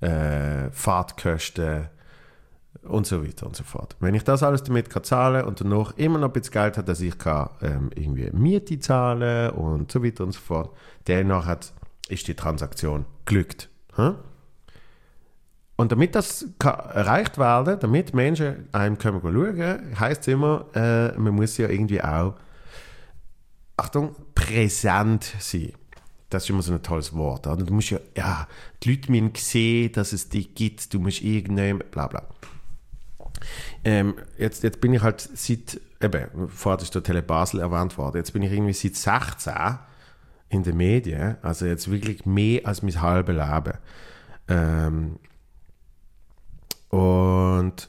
äh, 0.00 0.70
Fahrtkosten, 0.70 1.88
und 2.82 3.06
so 3.06 3.24
weiter 3.24 3.46
und 3.46 3.56
so 3.56 3.64
fort. 3.64 3.96
Wenn 4.00 4.14
ich 4.14 4.24
das 4.24 4.42
alles 4.42 4.62
damit 4.62 4.90
kann 4.90 5.04
zahlen 5.04 5.44
und 5.44 5.60
danach 5.60 5.96
immer 5.96 6.18
noch 6.18 6.28
ein 6.28 6.32
bisschen 6.32 6.52
Geld 6.52 6.76
habe, 6.76 6.86
dass 6.86 7.00
ich 7.00 7.18
kann, 7.18 7.50
ähm, 7.62 7.90
irgendwie 7.94 8.30
Miete 8.32 8.78
zahlen 8.78 9.50
und 9.50 9.90
so 9.90 10.02
weiter 10.04 10.24
und 10.24 10.32
so 10.32 10.40
fort, 10.40 10.70
dann 11.04 11.32
hat, 11.46 11.72
ist 12.08 12.28
die 12.28 12.34
Transaktion 12.34 13.06
glückt. 13.24 13.68
Hm? 13.94 14.16
Und 15.76 15.90
damit 15.90 16.14
das 16.14 16.46
erreicht 16.60 17.36
werden, 17.36 17.78
damit 17.80 18.14
Menschen 18.14 18.68
einem 18.72 18.96
können 18.96 19.20
schauen, 19.20 19.98
heisst 19.98 20.22
es 20.22 20.28
immer, 20.28 20.66
äh, 20.74 21.12
man 21.18 21.34
muss 21.34 21.56
ja 21.56 21.68
irgendwie 21.68 22.00
auch, 22.00 22.34
Achtung, 23.76 24.14
präsent 24.36 25.34
sein. 25.40 25.72
Das 26.30 26.44
ist 26.44 26.50
immer 26.50 26.62
so 26.62 26.72
ein 26.72 26.82
tolles 26.82 27.12
Wort. 27.14 27.46
Oder? 27.46 27.64
Du 27.64 27.74
musst 27.74 27.90
ja, 27.90 27.98
ja, 28.16 28.46
die 28.82 28.90
Leute 28.94 29.10
müssen 29.10 29.32
sehen, 29.36 29.92
dass 29.92 30.12
es 30.12 30.28
dich 30.28 30.54
gibt, 30.54 30.94
du 30.94 31.00
musst 31.00 31.22
irgendjemand, 31.22 31.90
bla 31.90 32.06
bla. 32.06 32.22
Ähm, 33.84 34.14
jetzt, 34.38 34.62
jetzt 34.62 34.80
bin 34.80 34.94
ich 34.94 35.02
halt 35.02 35.20
seit, 35.20 35.80
eben, 36.00 36.48
vorher 36.48 36.80
ist 36.82 36.94
der 36.94 37.02
Tele 37.02 37.22
Basel 37.22 37.60
erwähnt 37.60 37.98
worden, 37.98 38.18
jetzt 38.18 38.32
bin 38.32 38.42
ich 38.42 38.52
irgendwie 38.52 38.72
seit 38.72 38.96
16 38.96 39.78
in 40.48 40.62
den 40.62 40.76
Medien, 40.76 41.36
also 41.42 41.66
jetzt 41.66 41.90
wirklich 41.90 42.24
mehr 42.26 42.64
als 42.64 42.82
mein 42.82 43.00
halbes 43.02 43.34
Leben. 43.34 43.78
Ähm, 44.48 45.18
und 46.94 47.88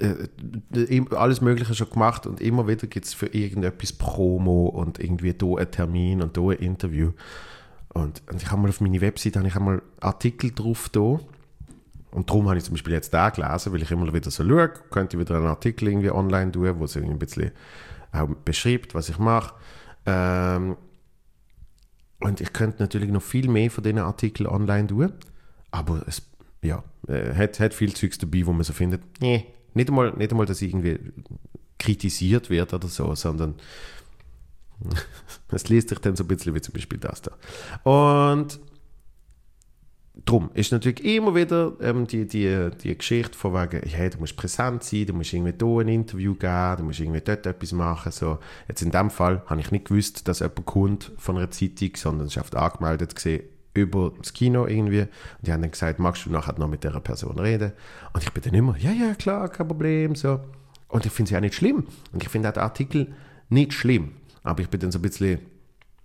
äh, 0.00 1.04
alles 1.14 1.42
Mögliche 1.42 1.74
schon 1.74 1.90
gemacht 1.90 2.26
und 2.26 2.40
immer 2.40 2.66
wieder 2.66 2.86
gibt 2.86 3.04
es 3.04 3.12
für 3.12 3.26
irgendetwas 3.26 3.92
Promo 3.92 4.68
und 4.68 4.98
irgendwie 4.98 5.34
da 5.34 5.56
ein 5.56 5.70
Termin 5.70 6.22
und 6.22 6.38
da 6.38 6.42
ein 6.48 6.58
Interview. 6.58 7.12
Und, 7.92 8.22
und 8.30 8.42
ich 8.42 8.50
habe 8.50 8.62
mal 8.62 8.68
auf 8.68 8.80
meine 8.80 9.00
Website 9.02 9.36
ich 9.36 9.56
einmal 9.56 9.82
Artikel 10.00 10.52
drauf 10.52 10.88
da 10.88 11.20
und 12.12 12.30
darum 12.30 12.48
habe 12.48 12.56
ich 12.56 12.64
zum 12.64 12.74
Beispiel 12.74 12.94
jetzt 12.94 13.12
da 13.12 13.28
gelesen, 13.28 13.74
weil 13.74 13.82
ich 13.82 13.90
immer 13.90 14.10
wieder 14.12 14.30
so 14.30 14.42
schaue, 14.42 14.70
könnte 14.90 15.16
ich 15.16 15.20
wieder 15.20 15.36
einen 15.36 15.48
Artikel 15.48 15.88
irgendwie 15.88 16.10
online 16.10 16.50
tun, 16.50 16.78
wo 16.78 16.84
es 16.84 16.96
ein 16.96 17.18
bisschen 17.18 17.50
auch 18.12 18.28
beschreibt, 18.44 18.94
was 18.94 19.10
ich 19.10 19.18
mache. 19.18 19.54
Ähm, 20.06 20.78
und 22.20 22.40
ich 22.40 22.54
könnte 22.54 22.82
natürlich 22.82 23.10
noch 23.10 23.22
viel 23.22 23.48
mehr 23.48 23.70
von 23.70 23.84
diesen 23.84 23.98
Artikeln 23.98 24.48
online 24.48 24.86
tun, 24.86 25.12
aber 25.70 26.02
es 26.06 26.22
ja, 26.62 26.82
äh, 27.06 27.34
hat, 27.34 27.60
hat 27.60 27.74
viel 27.74 27.94
Zeugs 27.94 28.18
dabei, 28.18 28.44
wo 28.46 28.52
man 28.52 28.64
so 28.64 28.72
findet, 28.72 29.02
nee, 29.20 29.46
nicht 29.74 29.88
einmal, 29.88 30.12
nicht 30.12 30.30
einmal, 30.30 30.46
dass 30.46 30.62
irgendwie 30.62 30.98
kritisiert 31.78 32.50
wird 32.50 32.74
oder 32.74 32.88
so, 32.88 33.14
sondern 33.14 33.54
es 35.52 35.68
liest 35.68 35.90
sich 35.90 35.98
dann 35.98 36.16
so 36.16 36.24
ein 36.24 36.28
bisschen 36.28 36.54
wie 36.54 36.60
zum 36.60 36.74
Beispiel 36.74 36.98
das 36.98 37.22
da. 37.22 37.32
Und 37.88 38.60
drum 40.24 40.50
ist 40.54 40.72
natürlich 40.72 41.04
immer 41.04 41.34
wieder 41.34 41.74
ähm, 41.80 42.06
die, 42.06 42.26
die, 42.26 42.70
die 42.82 42.98
Geschichte 42.98 43.38
von 43.38 43.54
wegen, 43.54 43.88
hey, 43.88 44.10
du 44.10 44.18
musst 44.18 44.36
präsent 44.36 44.82
sein, 44.82 45.06
du 45.06 45.14
musst 45.14 45.32
irgendwie 45.32 45.54
hier 45.56 45.78
ein 45.80 45.88
Interview 45.88 46.34
geben, 46.34 46.76
du 46.78 46.82
musst 46.84 47.00
irgendwie 47.00 47.20
dort 47.20 47.46
etwas 47.46 47.72
machen. 47.72 48.10
So. 48.10 48.38
Jetzt 48.66 48.82
in 48.82 48.90
dem 48.90 49.10
Fall 49.10 49.42
habe 49.46 49.60
ich 49.60 49.70
nicht 49.70 49.86
gewusst, 49.86 50.26
dass 50.26 50.40
jemand 50.40 50.66
kommt 50.66 51.12
von 51.18 51.36
einer 51.36 51.50
Zeitung, 51.50 51.90
sondern 51.94 52.26
es 52.26 52.36
ist 52.36 52.42
oft 52.42 52.56
angemeldet 52.56 53.14
gesehen 53.14 53.44
über 53.74 54.12
das 54.18 54.32
Kino 54.32 54.66
irgendwie. 54.66 55.02
Und 55.02 55.08
die 55.42 55.52
haben 55.52 55.62
dann 55.62 55.70
gesagt, 55.70 55.98
magst 55.98 56.26
du 56.26 56.30
nachher 56.30 56.58
noch 56.58 56.68
mit 56.68 56.84
der 56.84 56.98
Person 57.00 57.38
reden? 57.38 57.72
Und 58.12 58.22
ich 58.22 58.32
bin 58.32 58.42
dann 58.42 58.54
immer, 58.54 58.76
ja, 58.76 58.90
ja, 58.90 59.14
klar, 59.14 59.48
kein 59.48 59.68
Problem. 59.68 60.14
So. 60.14 60.40
Und 60.88 61.06
ich 61.06 61.12
finde 61.12 61.28
es 61.28 61.32
ja 61.32 61.40
nicht 61.40 61.54
schlimm. 61.54 61.86
Und 62.12 62.22
ich 62.22 62.28
finde 62.28 62.48
auch 62.48 62.54
den 62.54 62.62
Artikel 62.62 63.14
nicht 63.48 63.72
schlimm. 63.72 64.12
Aber 64.42 64.60
ich 64.60 64.68
bin 64.68 64.80
dann 64.80 64.92
so 64.92 64.98
ein 64.98 65.02
bisschen, 65.02 65.40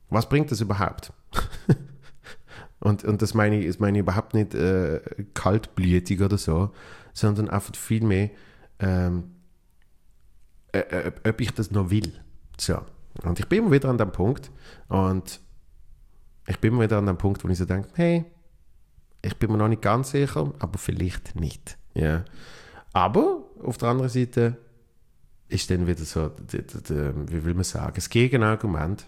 was 0.10 0.28
bringt 0.30 0.52
das 0.52 0.62
überhaupt? 0.62 1.14
Und, 2.84 3.06
und 3.06 3.22
das 3.22 3.34
meine 3.34 3.64
ich, 3.64 3.80
meine 3.80 3.98
ich 3.98 4.02
überhaupt 4.02 4.34
nicht 4.34 4.54
äh, 4.54 5.00
kaltblütig 5.34 6.22
oder 6.22 6.38
so, 6.38 6.72
sondern 7.14 7.50
einfach 7.50 7.74
viel 7.78 8.04
mehr, 8.04 8.30
ähm, 8.80 9.32
äh, 10.74 10.80
äh, 10.80 11.12
ob 11.26 11.40
ich 11.40 11.54
das 11.54 11.72
noch 11.72 11.92
will. 11.92 12.12
So. 12.60 12.82
Und 13.24 13.40
ich 13.40 13.48
bin 13.48 13.60
immer 13.60 13.72
wieder 13.72 13.88
an 13.88 13.98
dem 13.98 14.12
Punkt 14.12 14.52
und 14.90 15.40
ich 16.48 16.60
bin 16.60 16.80
wieder 16.80 16.98
an 16.98 17.06
dem 17.06 17.18
Punkt, 17.18 17.44
wo 17.44 17.50
ich 17.50 17.58
so 17.58 17.66
denke, 17.66 17.90
hey, 17.96 18.26
ich 19.22 19.38
bin 19.38 19.52
mir 19.52 19.58
noch 19.58 19.70
nicht 19.70 19.82
ganz 19.82 20.12
sicher, 20.12 20.54
aber 20.60 20.78
vielleicht 20.78 21.36
nicht. 21.36 21.78
Ja. 21.94 22.26
Aber 22.92 23.44
auf 23.64 23.78
der 23.78 23.90
anderen 23.90 24.10
Seite 24.10 24.58
ist 25.48 25.70
dann 25.70 25.88
wieder 25.88 26.04
so, 26.04 26.32
wie 26.52 27.46
will 27.46 27.54
man 27.54 27.64
sagen, 27.64 27.94
das 27.96 28.10
Gegenargument, 28.10 29.06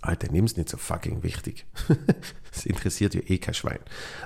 Alter, 0.00 0.28
nimm 0.30 0.44
es 0.44 0.56
nicht 0.56 0.68
so 0.68 0.76
fucking 0.76 1.22
wichtig. 1.22 1.66
Es 2.50 2.64
interessiert 2.66 3.14
ja 3.14 3.20
eh 3.26 3.38
kein 3.38 3.54
Schwein. 3.54 3.78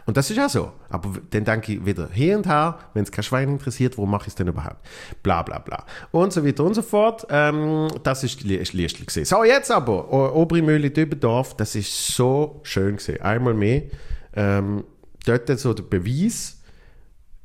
Und 0.06 0.16
das 0.16 0.30
ist 0.30 0.36
ja 0.36 0.48
so. 0.48 0.72
Aber 0.88 1.12
dann 1.30 1.44
denke 1.44 1.72
ich 1.72 1.84
wieder 1.84 2.08
hier 2.12 2.36
und 2.36 2.46
her, 2.46 2.78
wenn 2.94 3.02
es 3.02 3.10
kein 3.10 3.24
Schwein 3.24 3.48
interessiert, 3.48 3.98
wo 3.98 4.06
mache 4.06 4.22
ich 4.22 4.28
es 4.28 4.34
denn 4.36 4.46
überhaupt? 4.46 4.78
Bla 5.22 5.42
bla 5.42 5.58
bla. 5.58 5.84
Und 6.12 6.32
so 6.32 6.46
weiter 6.46 6.64
und 6.64 6.74
so 6.74 6.82
fort. 6.82 7.26
Ähm, 7.28 7.88
das 8.04 8.22
ist 8.24 8.42
die 8.42 8.56
Liste 8.56 9.04
gesehen. 9.04 9.24
So, 9.24 9.44
jetzt 9.44 9.70
aber, 9.70 10.10
Obrimühle 10.34 10.90
Dübendorf, 10.90 11.56
das 11.56 11.74
ist 11.74 12.08
so 12.14 12.60
schön 12.62 12.96
gesehen. 12.96 13.20
Einmal 13.20 13.54
mehr. 13.54 13.82
Ähm, 14.34 14.84
dort 15.26 15.58
so 15.58 15.74
der 15.74 15.82
Beweis, 15.82 16.62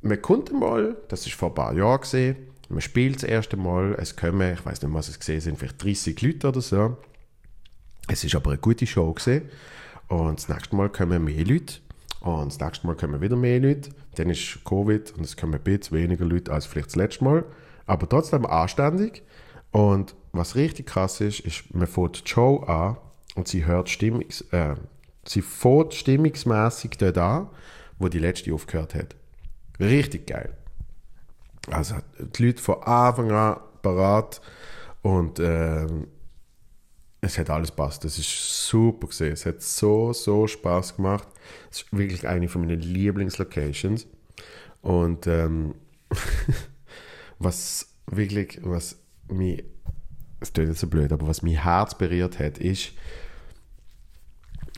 man 0.01 0.21
konnte 0.21 0.53
mal, 0.53 0.95
das 1.09 1.25
ist 1.25 1.35
vor 1.35 1.49
ein 1.49 1.55
paar 1.55 1.73
Jahren 1.73 2.01
gesehen, 2.01 2.37
man 2.69 2.81
spielt 2.81 3.17
das 3.17 3.23
erste 3.23 3.57
Mal, 3.57 3.95
es 3.97 4.15
kommen, 4.15 4.53
ich 4.53 4.65
weiß 4.65 4.81
nicht, 4.81 4.93
was 4.93 5.09
es 5.09 5.19
gesehen 5.19 5.41
sind, 5.41 5.57
vielleicht 5.57 5.83
30 5.83 6.21
Leute 6.21 6.47
oder 6.49 6.61
so. 6.61 6.97
Es 8.07 8.23
ist 8.23 8.35
aber 8.35 8.51
eine 8.51 8.59
gute 8.59 8.87
Show 8.87 9.11
gesehen. 9.13 9.49
Und 10.07 10.39
das 10.39 10.49
nächste 10.49 10.75
Mal 10.75 10.89
kommen 10.89 11.23
mehr 11.25 11.45
Leute. 11.45 11.75
Und 12.21 12.53
das 12.53 12.59
nächste 12.59 12.87
Mal 12.87 12.95
kommen 12.95 13.21
wieder 13.21 13.35
mehr 13.35 13.59
Leute. 13.59 13.91
Dann 14.15 14.29
ist 14.29 14.59
Covid 14.65 15.13
und 15.17 15.25
es 15.25 15.37
kommen 15.37 15.55
ein 15.55 15.61
bisschen 15.61 15.97
weniger 15.97 16.25
Leute 16.25 16.51
als 16.51 16.65
vielleicht 16.65 16.87
das 16.87 16.95
letzte 16.95 17.23
Mal. 17.23 17.45
Aber 17.85 18.07
trotzdem 18.07 18.45
anständig. 18.45 19.23
Und 19.71 20.15
was 20.31 20.55
richtig 20.55 20.87
krass 20.87 21.21
ist, 21.21 21.41
ist, 21.41 21.73
man 21.73 21.87
fährt 21.87 22.23
die 22.25 22.29
Show 22.29 22.63
an 22.67 22.97
und 23.35 23.47
sie 23.47 23.65
hört 23.65 23.89
Stimmungs, 23.89 24.41
äh, 24.51 24.75
sie 25.25 25.41
fährt 25.41 25.93
stimmungsmässig 25.93 26.91
dort 26.97 27.17
an, 27.17 27.49
wo 27.99 28.07
die 28.07 28.19
letzte 28.19 28.53
aufgehört 28.53 28.95
hat. 28.95 29.15
Richtig 29.79 30.27
geil. 30.27 30.57
Also 31.69 31.95
die 32.17 32.45
Leute 32.45 32.61
von 32.63 32.81
Anfang 32.83 33.31
an 33.31 33.57
parat 33.81 34.41
und 35.01 35.39
ähm, 35.39 36.07
es 37.27 37.37
hat 37.37 37.49
alles 37.49 37.71
passt. 37.71 38.03
Das 38.03 38.17
ist 38.17 38.67
super 38.67 39.07
gesehen. 39.07 39.33
Es 39.33 39.45
hat 39.45 39.61
so, 39.61 40.13
so 40.13 40.47
Spaß 40.47 40.95
gemacht. 40.95 41.27
Es 41.69 41.81
ist 41.81 41.97
wirklich 41.97 42.27
eine 42.27 42.47
von 42.47 42.61
meinen 42.61 42.79
Lieblingslocations. 42.79 44.07
Und 44.81 45.27
ähm, 45.27 45.75
was 47.39 47.87
wirklich, 48.07 48.59
was 48.63 48.97
mich, 49.29 49.63
es 50.39 50.53
klingt 50.53 50.69
nicht 50.69 50.79
so 50.79 50.87
blöd, 50.87 51.11
aber 51.11 51.27
was 51.27 51.41
mein 51.41 51.61
Herz 51.61 51.97
berührt 51.97 52.39
hat, 52.39 52.57
ist, 52.57 52.93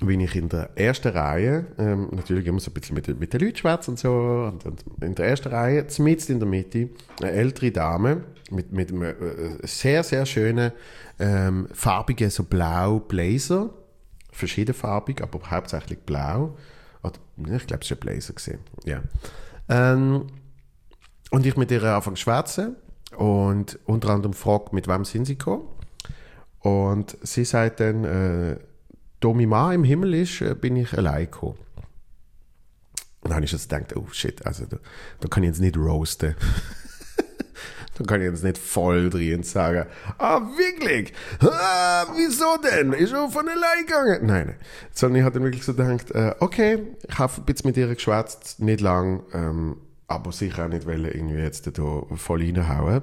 wenn 0.01 0.21
ich 0.21 0.35
in 0.35 0.47
der 0.49 0.69
ersten 0.75 1.09
Reihe, 1.09 1.65
ähm, 1.77 2.07
natürlich 2.11 2.47
immer 2.47 2.59
so 2.59 2.71
ein 2.71 2.73
bisschen 2.73 2.95
mit, 2.95 3.19
mit 3.19 3.33
den 3.33 3.41
Leuten 3.41 3.57
schwätze 3.57 3.91
und 3.91 3.99
so, 3.99 4.11
und, 4.11 4.65
und, 4.65 4.83
in 5.03 5.13
der 5.13 5.27
ersten 5.27 5.49
Reihe, 5.49 5.87
zumindest 5.87 6.29
in 6.29 6.39
der 6.39 6.47
Mitte, 6.47 6.89
eine 7.21 7.31
ältere 7.31 7.71
Dame 7.71 8.23
mit, 8.49 8.71
mit 8.71 8.91
einem 8.91 9.03
äh, 9.03 9.15
sehr, 9.63 10.03
sehr 10.03 10.25
schönen, 10.25 10.71
ähm, 11.19 11.67
farbigen, 11.73 12.29
so 12.29 12.43
blau 12.43 12.99
Blazer, 12.99 13.69
verschiedenfarbig, 14.31 15.21
aber 15.21 15.39
hauptsächlich 15.49 15.99
blau. 15.99 16.57
Ich 17.37 17.67
glaube, 17.67 17.83
es 17.83 17.89
war 17.89 17.97
ein 17.97 17.99
Blazer. 17.99 18.33
Gewesen. 18.33 18.59
Ja. 18.83 19.01
Ähm, 19.69 20.27
und 21.31 21.45
ich 21.45 21.55
mit 21.55 21.71
ihr 21.71 21.83
anfangen 21.83 22.15
zu 22.15 22.23
schwätzen 22.23 22.75
und 23.15 23.79
unter 23.85 24.09
anderem 24.09 24.33
frage, 24.33 24.69
mit 24.71 24.87
wem 24.87 25.05
sind 25.05 25.25
sie 25.25 25.37
gekommen. 25.37 25.67
Und 26.59 27.17
sie 27.21 27.45
sagt 27.45 27.79
dann, 27.79 28.03
äh, 28.03 28.59
da 29.19 29.29
mein 29.29 29.49
Mann 29.49 29.75
im 29.75 29.83
Himmel 29.83 30.15
ist, 30.15 30.41
äh, 30.41 30.55
bin 30.55 30.75
ich 30.75 30.97
allein 30.97 31.25
gekommen. 31.25 31.57
Und 33.21 33.29
dann 33.29 33.35
habe 33.35 33.45
ich 33.45 33.51
jetzt 33.51 33.69
gedacht, 33.69 33.95
oh 33.95 34.07
shit, 34.11 34.45
also 34.45 34.65
da, 34.65 34.77
da 35.19 35.27
kann 35.27 35.43
ich 35.43 35.49
jetzt 35.49 35.61
nicht 35.61 35.77
roasten. 35.77 36.35
da 37.99 38.05
kann 38.05 38.21
ich 38.21 38.27
jetzt 38.27 38.43
nicht 38.43 38.57
voll 38.57 39.09
drin 39.09 39.43
sagen, 39.43 39.85
ah, 40.17 40.39
wirklich? 40.39 41.13
Ah, 41.41 42.05
wieso 42.15 42.55
denn? 42.63 42.93
Ist 42.93 43.11
er 43.11 43.29
von 43.29 43.47
allein 43.47 43.85
gegangen? 43.85 44.25
Nein, 44.25 44.45
nein. 44.47 44.55
Sondern 44.93 45.19
ich 45.19 45.23
habe 45.25 45.33
dann 45.33 45.43
wirklich 45.43 45.65
so 45.65 45.73
gedacht, 45.73 46.11
äh, 46.11 46.33
okay, 46.39 46.79
ich 47.07 47.19
habe 47.19 47.33
ein 47.35 47.43
bisschen 47.43 47.67
mit 47.67 47.77
ihr 47.77 47.93
geschwätzt, 47.93 48.61
nicht 48.61 48.79
lang, 48.79 49.23
ähm, 49.33 49.77
aber 50.07 50.31
sicher 50.31 50.65
auch 50.65 50.69
nicht 50.69 50.87
wollen, 50.87 51.05
irgendwie 51.05 51.41
jetzt 51.41 51.67
da 51.67 52.03
voll 52.15 52.41
reinhauen. 52.41 53.01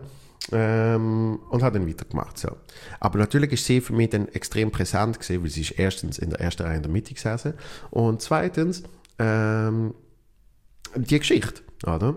Ähm, 0.52 1.40
und 1.50 1.62
hat 1.62 1.74
dann 1.74 1.88
weitergemacht. 1.88 2.38
So. 2.38 2.56
Aber 3.00 3.18
natürlich 3.18 3.52
ist 3.52 3.66
sie 3.66 3.80
für 3.80 3.92
mich 3.92 4.10
dann 4.10 4.28
extrem 4.28 4.70
präsent 4.70 5.18
gewesen, 5.18 5.42
weil 5.42 5.50
sie 5.50 5.62
ist 5.62 5.72
erstens 5.72 6.18
in 6.18 6.30
der 6.30 6.40
ersten 6.40 6.62
Reihe 6.62 6.76
in 6.76 6.82
der 6.82 6.90
Mitte 6.90 7.14
gesessen 7.14 7.54
und 7.90 8.22
zweitens 8.22 8.84
ähm, 9.18 9.92
die 10.94 11.18
Geschichte, 11.18 11.62
oder? 11.84 12.14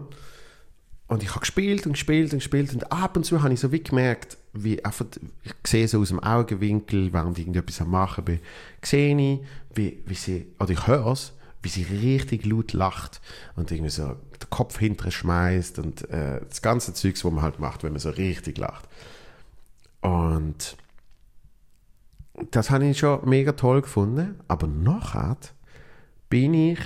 Und 1.09 1.23
ich 1.23 1.29
habe 1.29 1.39
gespielt 1.39 1.87
und 1.87 1.93
gespielt 1.93 2.33
und 2.33 2.37
gespielt 2.37 2.71
und 2.71 2.91
ab 2.91 3.17
und 3.17 3.25
zu 3.25 3.41
habe 3.41 3.51
ich 3.51 3.59
so 3.59 3.71
wie 3.71 3.81
gemerkt, 3.81 4.37
wie 4.53 4.85
einfach, 4.85 5.07
ich 5.43 5.53
sehe 5.65 5.87
so 5.87 5.99
aus 6.01 6.09
dem 6.09 6.19
Augenwinkel, 6.19 7.11
während 7.11 7.35
ich 7.39 7.45
irgendetwas 7.45 7.81
am 7.81 7.89
machen 7.89 8.25
bin, 8.25 8.39
sehe 8.83 9.17
ich, 9.17 9.39
wie, 9.73 10.03
wie 10.05 10.13
sie, 10.13 10.45
oder 10.59 10.69
ich 10.69 10.85
höre 10.85 11.07
es, 11.07 11.33
wie 11.63 11.69
sie 11.69 11.81
richtig 11.81 12.45
laut 12.45 12.73
lacht 12.73 13.21
und 13.55 13.71
irgendwie 13.71 13.89
so 13.89 14.05
den 14.05 14.49
Kopf 14.51 14.77
hinterher 14.77 15.11
schmeißt 15.11 15.79
und 15.79 16.07
äh, 16.11 16.41
das 16.47 16.61
ganze 16.61 16.93
Zeugs, 16.93 17.25
was 17.25 17.33
man 17.33 17.43
halt 17.43 17.59
macht, 17.59 17.83
wenn 17.83 17.91
man 17.91 17.99
so 17.99 18.11
richtig 18.11 18.59
lacht. 18.59 18.87
Und 20.01 20.77
das 22.51 22.69
habe 22.69 22.85
ich 22.85 22.99
schon 22.99 23.27
mega 23.27 23.53
toll 23.53 23.81
gefunden, 23.81 24.39
aber 24.47 24.67
nachher 24.67 25.37
bin 26.29 26.53
ich 26.53 26.79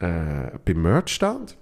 äh, 0.00 0.50
beim 0.64 0.82
Merchstand 0.82 1.56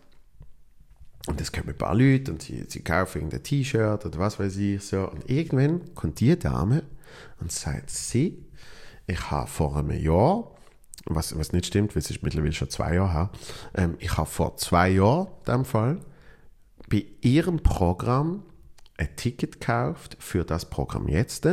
und 1.27 1.41
es 1.41 1.53
kommen 1.53 1.69
ein 1.69 1.79
paar 1.79 1.95
Leute 1.95 2.33
und 2.33 2.43
sie, 2.43 2.65
sie 2.69 2.83
kaufen 2.83 3.31
ein 3.31 3.43
T-Shirt 3.43 4.07
oder 4.07 4.19
was 4.19 4.39
weiß 4.39 4.57
ich 4.57 4.83
so 4.83 5.09
und 5.09 5.29
irgendwann 5.29 5.95
kommt 5.95 6.21
die 6.21 6.39
Dame 6.39 6.83
und 7.41 7.53
sagt 7.53 7.91
sie, 7.91 8.45
ich 9.07 9.31
habe 9.31 9.49
vor 9.49 9.77
einem 9.77 9.91
Jahr 9.91 10.51
was, 11.07 11.37
was 11.39 11.53
nicht 11.53 11.67
stimmt, 11.67 11.95
weil 11.95 12.03
es 12.03 12.11
ist 12.11 12.23
mittlerweile 12.23 12.53
schon 12.53 12.71
zwei 12.71 12.95
Jahre 12.95 13.13
her. 13.13 13.31
Ähm, 13.75 13.97
ich 13.99 14.17
habe 14.17 14.29
vor 14.29 14.57
zwei 14.57 14.91
Jahren, 14.91 15.29
in 15.47 15.53
dem 15.53 15.65
Fall, 15.65 16.01
bei 16.89 17.07
ihrem 17.21 17.63
Programm 17.63 18.43
ein 18.97 19.17
Ticket 19.17 19.61
gekauft 19.61 20.17
für 20.21 20.45
das 20.45 20.69
Programm 20.69 21.09
jetzt, 21.09 21.49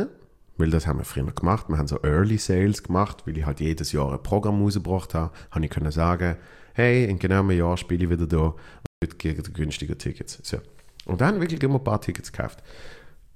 weil 0.58 0.70
das 0.70 0.86
haben 0.86 0.98
wir 0.98 1.04
früher 1.04 1.32
gemacht. 1.32 1.68
Wir 1.68 1.78
haben 1.78 1.88
so 1.88 2.02
Early 2.02 2.36
Sales 2.36 2.82
gemacht, 2.82 3.26
weil 3.26 3.38
ich 3.38 3.46
halt 3.46 3.60
jedes 3.60 3.92
Jahr 3.92 4.12
ein 4.12 4.22
Programm 4.22 4.60
rausgebracht 4.60 5.14
habe. 5.14 5.32
Habe 5.50 5.64
ich 5.64 5.70
können 5.70 5.92
sagen, 5.92 6.36
hey, 6.74 7.04
in 7.04 7.18
genau 7.18 7.40
einem 7.40 7.52
Jahr 7.52 7.76
spiele 7.76 8.04
ich 8.04 8.10
wieder 8.10 8.26
da 8.26 8.54
und 9.02 9.18
gegen 9.18 9.42
günstige 9.52 9.96
Tickets. 9.96 10.38
So. 10.42 10.58
Und 11.04 11.20
dann 11.20 11.40
wirklich 11.40 11.62
immer 11.62 11.76
ein 11.76 11.84
paar 11.84 12.00
Tickets 12.00 12.32
gekauft. 12.32 12.62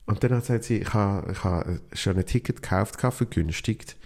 Und 0.07 0.23
dann 0.25 0.35
hat 0.35 0.45
sie 0.45 0.59
gesagt, 0.59 0.71
ich 0.71 0.95
habe, 0.95 1.33
ich 1.33 1.45
habe 1.45 1.81
schon 1.92 2.19
ein 2.19 2.26
Ticket 2.26 2.62
gekauft, 2.62 3.00
vergünstigt 3.00 3.97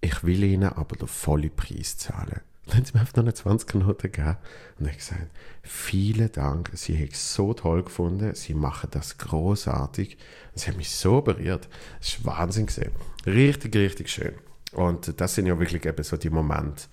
ich 0.00 0.24
will 0.24 0.42
ihnen 0.42 0.72
aber 0.72 0.96
den 0.96 1.08
vollen 1.08 1.54
Preis 1.54 1.98
zahlen. 1.98 2.40
Dann 2.66 2.76
haben 2.76 2.84
sie 2.84 2.92
mir 2.94 3.00
einfach 3.00 3.16
noch 3.16 3.24
eine 3.24 3.34
20 3.34 3.74
Noten 3.74 4.12
gegeben. 4.12 4.36
Und 4.78 4.88
ich 4.88 4.98
gesagt, 4.98 5.30
vielen 5.62 6.30
Dank, 6.32 6.70
sie 6.74 6.96
haben 6.96 7.08
es 7.10 7.34
so 7.34 7.52
toll 7.52 7.82
gefunden, 7.82 8.34
sie 8.34 8.54
machen 8.54 8.90
das 8.92 9.18
großartig. 9.18 10.16
Sie 10.54 10.70
haben 10.70 10.76
mich 10.76 10.90
so 10.90 11.20
berührt. 11.20 11.68
Es 12.00 12.24
war 12.24 12.38
Wahnsinn 12.38 12.66
gesehen. 12.66 12.92
Richtig, 13.26 13.74
richtig 13.76 14.08
schön. 14.08 14.34
Und 14.72 15.20
das 15.20 15.34
sind 15.34 15.46
ja 15.46 15.58
wirklich 15.58 15.84
eben 15.84 16.02
so 16.04 16.16
die 16.16 16.30
Momente. 16.30 16.84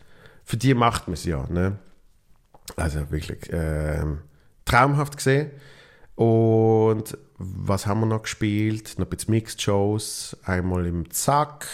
Für 0.43 0.58
die 0.58 0.74
macht 0.74 1.08
man 1.08 1.13
es 1.13 1.26
ja. 1.26 1.46
Ne? 1.48 1.78
Also 2.75 3.10
wirklich 3.12 3.51
äh, 3.51 4.03
traumhaft 4.65 5.17
gesehen. 5.17 5.51
Und 6.15 7.17
was 7.38 7.86
haben 7.86 8.01
wir 8.01 8.08
noch 8.08 8.23
gespielt? 8.23 8.95
Noch 8.97 9.06
ein 9.06 9.10
bisschen 9.10 9.32
Mixed 9.32 9.62
Shows. 9.62 10.36
Einmal 10.43 10.86
im 10.86 11.10
Zack 11.12 11.67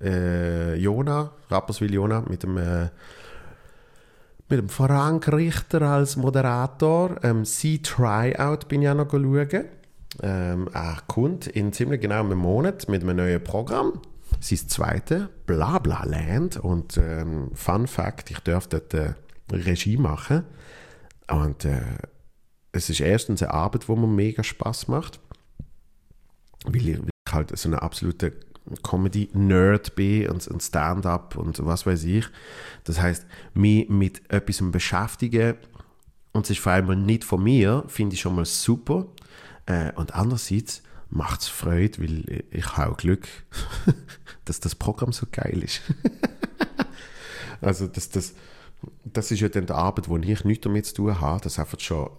äh, 0.00 0.76
Jona, 0.76 1.32
Rapperswil 1.50 1.92
Jona, 1.92 2.22
mit 2.28 2.42
dem, 2.42 2.56
äh, 2.56 2.84
mit 4.48 4.58
dem 4.58 4.68
Frank 4.68 5.32
Richter 5.32 5.82
als 5.82 6.16
Moderator. 6.16 7.16
Ähm, 7.22 7.44
sie 7.44 7.82
Tryout 7.82 8.68
bin 8.68 8.82
ich 8.82 8.88
auch 8.88 8.94
noch 8.94 9.10
schauen. 9.10 9.64
Ähm, 10.22 10.68
er 10.72 10.98
kommt 11.06 11.46
in 11.46 11.72
ziemlich 11.72 12.00
genau 12.00 12.20
einem 12.20 12.38
Monat 12.38 12.88
mit 12.88 13.02
einem 13.02 13.16
neuen 13.16 13.42
Programm. 13.42 14.00
Sein 14.40 14.68
zweite, 14.68 15.28
Blabla 15.46 16.04
Land. 16.04 16.56
Und 16.56 16.98
ähm, 16.98 17.50
Fun 17.54 17.86
Fact, 17.86 18.30
ich 18.30 18.40
darf 18.40 18.66
dort 18.66 18.92
äh, 18.94 19.14
Regie 19.52 19.96
machen. 19.96 20.44
Und 21.28 21.64
äh, 21.64 21.80
es 22.72 22.90
ist 22.90 23.00
erstens 23.00 23.42
eine 23.42 23.52
Arbeit, 23.52 23.86
die 23.88 23.92
mir 23.92 24.06
mega 24.06 24.42
Spaß 24.42 24.88
macht. 24.88 25.20
Weil 26.64 26.88
ich, 26.88 26.98
halt 27.30 27.56
so 27.56 27.68
eine 27.68 27.82
absolute 27.82 28.32
Comedy-Nerd 28.82 29.94
bin 29.94 30.28
und, 30.28 30.62
Stand-up 30.62 31.36
und 31.36 31.64
was 31.64 31.86
weiß 31.86 32.04
ich. 32.04 32.26
Das 32.84 33.00
heißt, 33.00 33.26
mich 33.54 33.88
mit 33.88 34.30
etwas 34.30 34.62
beschäftigen 34.70 35.56
und 36.32 36.46
es 36.46 36.50
ist 36.50 36.60
vor 36.60 36.72
allem 36.72 37.04
nicht 37.04 37.24
von 37.24 37.42
mir, 37.42 37.84
finde 37.88 38.14
ich 38.14 38.20
schon 38.20 38.34
mal 38.34 38.44
super. 38.44 39.06
Äh, 39.66 39.92
und 39.92 40.14
andererseits 40.14 40.82
macht 41.10 41.42
es 41.42 41.48
Freude, 41.48 42.02
weil 42.02 42.44
ich 42.50 42.76
habe 42.76 42.94
Glück, 42.96 43.28
dass 44.44 44.60
das 44.60 44.74
Programm 44.74 45.12
so 45.12 45.26
geil 45.30 45.62
ist. 45.62 45.82
also 47.60 47.86
das, 47.86 48.08
das, 48.08 48.34
das 49.04 49.30
ist 49.30 49.40
ja 49.40 49.48
dann 49.48 49.66
die 49.66 49.72
Arbeit, 49.72 50.08
wo 50.08 50.16
ich 50.16 50.44
nichts 50.44 50.64
damit 50.64 50.86
zu 50.86 50.94
tun 50.94 51.20
habe. 51.20 51.40
Das 51.42 51.54
ist 51.54 51.58
einfach 51.58 51.80
schon 51.80 52.10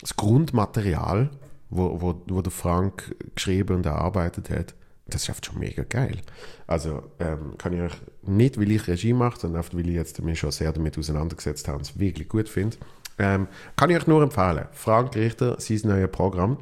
das 0.00 0.16
Grundmaterial, 0.16 1.30
wo, 1.68 2.00
wo, 2.00 2.22
wo 2.26 2.42
der 2.42 2.52
Frank 2.52 3.14
geschrieben 3.34 3.76
und 3.76 3.86
erarbeitet 3.86 4.50
hat 4.50 4.74
das 5.10 5.22
ist 5.22 5.28
einfach 5.28 5.44
schon 5.44 5.58
mega 5.58 5.82
geil. 5.82 6.18
Also 6.66 7.02
ähm, 7.18 7.54
kann 7.58 7.72
ich 7.72 7.80
euch 7.80 7.94
nicht, 8.22 8.58
weil 8.58 8.70
ich 8.70 8.86
Regie 8.86 9.12
mache, 9.12 9.40
sondern 9.40 9.58
einfach, 9.58 9.74
weil 9.74 9.88
ich 9.88 9.94
jetzt 9.94 10.22
mich 10.22 10.38
schon 10.38 10.52
sehr 10.52 10.72
damit 10.72 10.96
auseinandergesetzt 10.96 11.68
habe 11.68 11.78
und 11.78 11.82
es 11.82 11.98
wirklich 11.98 12.28
gut 12.28 12.48
finde. 12.48 12.76
Ähm, 13.18 13.48
kann 13.76 13.90
ich 13.90 13.96
euch 13.96 14.06
nur 14.06 14.22
empfehlen. 14.22 14.66
Frank 14.72 15.14
Richter, 15.14 15.60
sein 15.60 15.80
neues 15.84 16.10
Programm, 16.10 16.58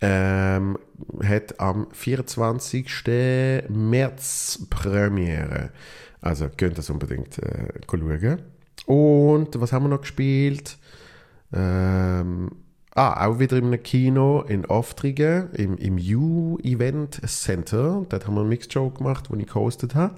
ähm, 0.00 0.78
hat 1.22 1.60
am 1.60 1.88
24. 1.92 2.86
März 3.68 4.66
Premiere. 4.70 5.70
Also 6.20 6.48
könnt 6.54 6.78
das 6.78 6.90
unbedingt 6.90 7.38
äh, 7.38 7.68
schauen. 7.88 8.42
Und 8.86 9.60
was 9.60 9.72
haben 9.72 9.84
wir 9.84 9.88
noch 9.88 10.02
gespielt? 10.02 10.78
Ähm, 11.52 12.50
Ah, 12.94 13.26
auch 13.26 13.38
wieder 13.38 13.56
in 13.56 13.66
einem 13.66 13.82
Kino 13.82 14.42
in 14.42 14.66
Oftrigen, 14.66 15.52
im, 15.52 15.76
im 15.76 15.96
U-Event 15.96 17.20
Center. 17.24 18.04
Dort 18.08 18.26
haben 18.26 18.34
wir 18.34 18.40
eine 18.40 18.48
Mixed 18.48 18.72
Show 18.72 18.90
gemacht, 18.90 19.28
die 19.32 19.40
ich 19.40 19.46
gehostet 19.46 19.94
habe. 19.94 20.16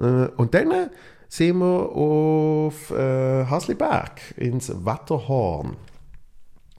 Äh, 0.00 0.28
und 0.36 0.52
dann 0.52 0.90
sind 1.28 1.58
wir 1.58 1.92
auf 1.92 2.90
äh, 2.90 3.44
Hasliberg, 3.44 4.20
ins 4.36 4.68
Wetterhorn, 4.84 5.76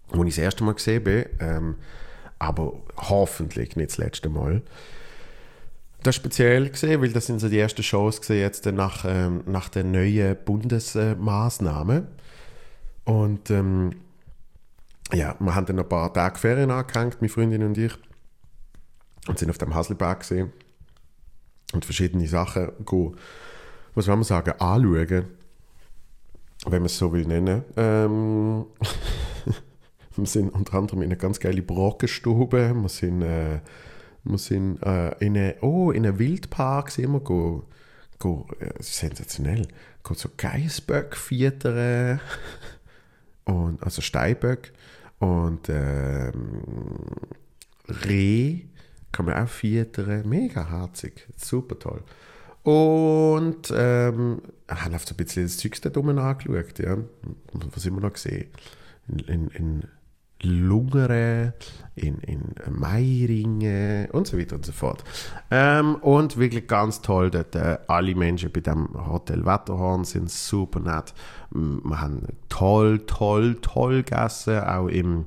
wo 0.10 0.24
ich 0.26 0.36
das 0.36 0.44
erste 0.44 0.64
Mal 0.66 0.74
gesehen 0.74 1.06
bin. 1.06 1.26
Ähm, 1.40 1.76
aber 2.38 2.74
hoffentlich 2.98 3.78
nicht 3.78 3.92
das 3.92 3.98
letzte 3.98 4.28
Mal. 4.28 4.62
Das 6.02 6.16
ist 6.16 6.22
speziell 6.22 6.70
gesehen, 6.70 7.02
weil 7.02 7.12
das 7.12 7.26
sind 7.26 7.40
so 7.40 7.50
die 7.50 7.60
ersten 7.60 7.84
Shows 7.84 8.22
gesehen 8.22 8.40
jetzt 8.40 8.66
nach, 8.66 9.04
ähm, 9.06 9.44
nach 9.46 9.68
den 9.68 9.92
neuen 9.92 10.38
Bundesmaßnahmen. 10.46 12.08
Und 13.04 13.50
ähm, 13.50 13.92
ja, 15.14 15.36
wir 15.40 15.56
haben 15.56 15.66
dann 15.66 15.80
ein 15.80 15.90
paar 15.90 16.14
Tage 16.14 16.38
Ferien 16.38 16.72
angehängt, 16.72 17.18
meine 17.20 17.30
Freundin 17.30 17.64
und 17.64 17.78
ich, 17.78 17.94
und 19.28 19.40
sind 19.40 19.50
auf 19.50 19.58
dem 19.58 19.74
Hasselberg 19.74 20.22
gesehen 20.22 20.54
und 21.74 21.86
verschiedene 21.86 22.28
Sachen 22.28 22.72
go, 22.86 23.16
was 23.94 24.06
soll 24.06 24.16
man 24.16 24.24
sagen, 24.24 24.52
anschauen, 24.60 25.26
wenn 26.66 26.82
man 26.82 26.86
es 26.86 26.98
so 26.98 27.12
will 27.12 27.26
nennen. 27.26 27.64
Ähm, 27.76 28.66
wir 30.16 30.26
sind 30.26 30.54
unter 30.54 30.76
anderem 30.76 31.02
in 31.02 31.10
eine 31.10 31.18
ganz 31.18 31.40
geile 31.40 31.62
Brockenstube, 31.62 32.74
wir 32.74 32.90
sind, 32.90 33.22
äh, 33.22 33.60
wir 34.24 34.38
sind 34.38 34.82
äh, 34.84 35.16
in 35.20 35.38
eine, 35.38 35.56
oh, 35.62 35.92
in 35.92 36.06
einem 36.06 36.20
Wildpark 36.20 36.92
sind 36.92 37.12
wir 37.12 37.20
go, 37.20 37.64
go 38.18 38.48
äh, 38.60 38.72
sensationell, 38.80 39.68
go 40.04 40.14
so 40.14 40.30
Geißböck 40.36 41.16
füttern, 41.16 42.20
und, 43.46 43.82
also 43.84 44.02
Steinböck 44.02 44.72
und 45.20 45.70
ähm, 45.70 46.62
Reh 47.88 48.62
kann 49.12 49.26
man 49.26 49.44
auch 49.44 49.50
füttern. 49.50 50.28
Mega 50.28 50.70
herzig. 50.70 51.28
Super 51.36 51.78
toll. 51.80 52.04
Und 52.64 53.74
ähm, 53.76 54.42
haben 54.68 54.96
auf 54.96 55.06
so 55.06 55.14
ein 55.14 55.18
bisschen 55.18 55.44
das 55.44 55.58
Zeug 55.58 55.82
da 55.82 55.90
oben 56.00 56.20
angeschaut. 56.20 56.80
Ja. 56.80 56.98
Was 57.54 57.86
immer 57.86 58.02
noch 58.02 58.14
gesehen? 58.14 58.48
In, 59.08 59.20
in, 59.20 59.48
in 59.50 59.84
Lungere, 60.42 61.54
in, 61.96 62.20
in 62.20 62.54
Meiringen 62.70 64.10
und 64.12 64.28
so 64.28 64.38
weiter 64.38 64.56
und 64.56 64.66
so 64.66 64.72
fort. 64.72 65.04
Ähm, 65.52 65.96
und 65.96 66.38
wirklich 66.38 66.68
ganz 66.68 67.02
toll, 67.02 67.30
dort, 67.30 67.56
äh, 67.56 67.78
alle 67.88 68.16
Menschen 68.16 68.52
bei 68.52 68.62
dem 68.62 68.90
Hotel 69.08 69.46
Wetterhorn 69.46 70.06
sind 70.06 70.30
super 70.30 70.80
nett. 70.80 71.14
Wir 71.52 72.00
haben 72.02 72.22
toll, 72.48 73.00
toll, 73.06 73.58
toll 73.62 74.04
gegessen, 74.04 74.60
auch 74.60 74.88
im 74.88 75.26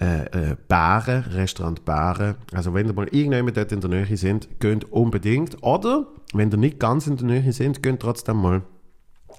äh, 0.00 0.50
äh, 0.50 0.56
Bären, 0.68 1.24
Restaurant 1.32 1.84
Bären. 1.84 2.36
Also 2.52 2.74
wenn 2.74 2.86
ihr 2.86 2.92
mal 2.92 3.08
irgendjemand 3.08 3.56
dort 3.56 3.72
in 3.72 3.80
der 3.80 3.90
Nähe 3.90 4.16
sind, 4.16 4.60
geht 4.60 4.84
unbedingt. 4.86 5.62
Oder, 5.62 6.06
wenn 6.32 6.50
ihr 6.50 6.58
nicht 6.58 6.80
ganz 6.80 7.06
in 7.06 7.16
der 7.16 7.26
Nähe 7.26 7.52
sind, 7.52 7.82
geht 7.82 8.00
trotzdem 8.00 8.38
mal. 8.38 8.62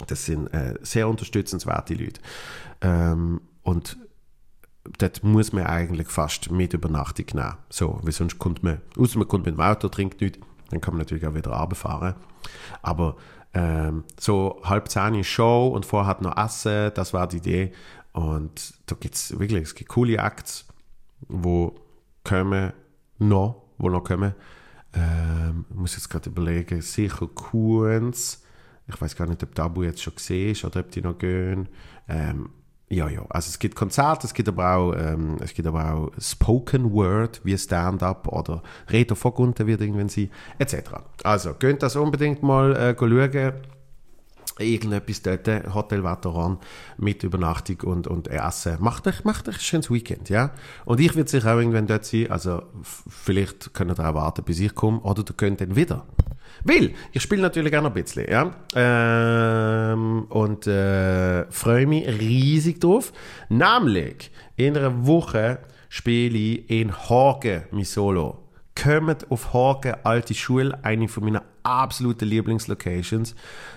Das 0.08 0.26
sind 0.26 0.48
äh, 0.54 0.76
sehr 0.82 1.08
unterstützenswerte 1.08 1.94
Leute. 1.94 2.22
Ähm, 2.82 3.42
und 3.62 3.98
dort 4.98 5.24
muss 5.24 5.54
man 5.54 5.66
eigentlich 5.66 6.08
fast 6.08 6.52
mit 6.52 6.74
Übernachtung 6.74 7.26
nehmen. 7.34 7.58
So, 7.70 8.00
weil 8.04 8.12
sonst 8.12 8.40
kommt 8.40 8.64
man, 8.64 8.82
außer 8.98 9.18
man 9.18 9.28
kommt 9.28 9.46
mit 9.46 9.56
dem 9.56 9.62
Auto, 9.62 9.88
trinkt 9.88 10.22
nichts, 10.22 10.40
dann 10.70 10.82
kann 10.82 10.94
man 10.94 11.00
natürlich 11.00 11.26
auch 11.26 11.36
wieder 11.36 11.52
runterfahren. 11.52 12.16
Aber 12.82 13.16
ähm, 13.54 14.04
so 14.20 14.62
halb 14.64 14.90
zehn 14.90 15.16
ist 15.16 15.28
Show 15.28 15.68
und 15.68 15.86
vorher 15.86 16.18
noch 16.22 16.38
Essen, 16.38 16.92
das 16.96 17.14
war 17.14 17.28
die 17.28 17.38
Idee. 17.38 17.74
Und 18.12 18.74
da 18.86 18.96
gibt 19.00 19.16
es 19.16 19.40
wirklich, 19.40 19.64
es 19.64 19.88
coole 19.88 20.18
Acts, 20.18 20.66
wo 21.28 21.76
kommen 22.24 22.74
noch, 23.20 23.64
wo 23.78 23.90
noch 23.90 24.04
kommen. 24.04 24.34
Ähm, 24.94 25.66
ich 25.70 25.76
muss 25.76 25.96
jetzt 25.96 26.10
gerade 26.10 26.30
überlegen, 26.30 26.82
sicher 26.82 27.28
Kuhns. 27.28 28.44
Ich 28.88 29.00
weiß 29.00 29.16
gar 29.16 29.28
nicht, 29.28 29.42
ob 29.44 29.56
Tabu 29.56 29.84
jetzt 29.84 30.02
schon 30.02 30.16
gesehen 30.16 30.52
ist 30.52 30.66
oder 30.66 30.82
ob 30.82 30.92
die 30.92 31.02
noch 31.02 31.18
gehen. 31.18 31.70
Ähm, 32.08 32.50
ja, 32.94 33.10
ja. 33.10 33.26
Also 33.30 33.50
es 33.50 33.60
gibt 33.60 33.76
Konzerte, 33.76 34.28
es 34.28 34.34
gibt 34.34 34.48
aber 34.50 34.76
auch, 34.76 34.94
ähm, 34.94 35.38
es 35.42 35.54
gibt 35.54 35.68
aber 35.68 35.94
auch 35.94 36.12
Spoken 36.20 36.92
Word 36.92 37.42
wie 37.44 37.58
Stand-up 37.58 38.28
oder 38.28 38.62
Reto 38.90 39.16
Vogunten 39.16 39.68
wird 39.68 39.82
irgendwann 39.82 40.10
sein, 40.10 40.30
etc. 40.60 40.76
Also, 41.24 41.54
könnt 41.54 41.84
das 41.84 41.96
unbedingt 41.96 42.44
mal 42.44 42.76
äh, 42.76 42.96
schauen. 42.98 43.54
Irgendetwas 44.60 45.24
dort, 45.24 45.74
Hotel 45.74 46.04
Veteran 46.04 46.60
mit 46.98 47.24
Übernachtung 47.24 47.82
und, 47.86 48.06
und 48.06 48.28
Essen. 48.28 48.78
Macht 48.80 49.08
euch, 49.08 49.24
macht 49.24 49.50
euch 49.50 49.56
ein 49.56 49.62
schönes 49.62 49.90
Weekend, 49.90 50.30
ja. 50.30 50.52
Und 50.86 51.00
ich 51.00 51.16
werde 51.16 51.30
sicher 51.30 51.56
auch 51.56 51.58
irgendwann 51.58 51.88
dort 51.88 52.06
sein, 52.06 52.30
also 52.30 52.62
vielleicht 52.84 53.74
könnt 53.74 53.98
ihr 54.00 54.08
auch 54.08 54.14
warten, 54.14 54.44
bis 54.44 54.60
ich 54.60 54.76
komme, 54.76 55.00
oder 55.00 55.24
ihr 55.28 55.34
könnt 55.36 55.60
dann 55.60 55.76
wieder. 55.76 56.06
Weil, 56.64 56.94
ich 57.12 57.22
spiele 57.22 57.42
natürlich 57.42 57.76
auch 57.76 57.82
noch 57.82 57.96
ein 57.96 58.04
bisschen, 58.04 58.30
ja. 58.30 58.56
Ähm, 58.76 60.24
und 60.30 60.68
äh, 60.68 61.46
freue 61.52 61.86
mich 61.88 62.08
riesig 62.08 62.80
drauf. 62.80 63.12
Nämlich, 63.50 64.32
in 64.56 64.78
einer 64.78 65.06
Woche 65.06 65.60
spiele 65.90 66.38
ich 66.38 66.70
in 66.70 66.94
Hagen 66.94 67.64
mein 67.72 67.84
Solo. 67.84 68.40
Kommt 68.82 69.30
auf 69.30 69.54
Hagen, 69.54 69.96
alte 70.04 70.34
Schule, 70.34 70.78
eine 70.84 71.08
von 71.08 71.26
meinen 71.26 71.42
absoluten 71.64 72.28
Lieblingslocations. 72.28 73.36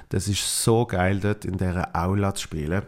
Das 0.09 0.29
ist 0.29 0.63
so 0.63 0.87
geil, 0.87 1.21
dort 1.21 1.45
in 1.45 1.59
dieser 1.59 1.95
Aula 1.95 2.35
zu 2.35 2.43
spielen. 2.45 2.83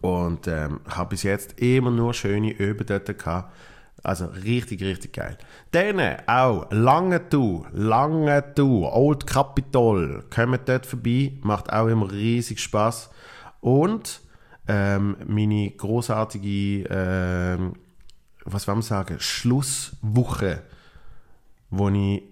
Und 0.00 0.48
ähm, 0.48 0.80
habe 0.88 1.10
bis 1.10 1.22
jetzt 1.22 1.60
immer 1.60 1.90
nur 1.90 2.14
schöne 2.14 2.52
Öben 2.52 2.86
dort 2.86 3.06
gehabt. 3.18 3.52
Also 4.04 4.26
richtig, 4.26 4.82
richtig 4.82 5.14
geil. 5.14 5.38
Dann 5.70 5.98
auch 6.26 6.70
Lange 6.70 7.20
Du, 7.20 7.66
Lange 7.72 8.42
Du, 8.54 8.86
Old 8.86 9.26
Capitol, 9.26 10.24
kommt 10.28 10.68
dort 10.68 10.84
vorbei, 10.84 11.32
macht 11.40 11.72
auch 11.72 11.88
immer 11.88 12.12
riesig 12.12 12.60
Spaß. 12.60 13.08
Und 13.62 14.20
ähm, 14.68 15.16
meine 15.26 15.70
großartige, 15.70 16.86
ähm, 16.90 17.72
was 18.44 18.68
wollen 18.68 18.78
wir 18.78 18.82
sagen, 18.82 19.16
Schlusswoche, 19.20 20.62
wo 21.70 21.88
ich 21.88 22.22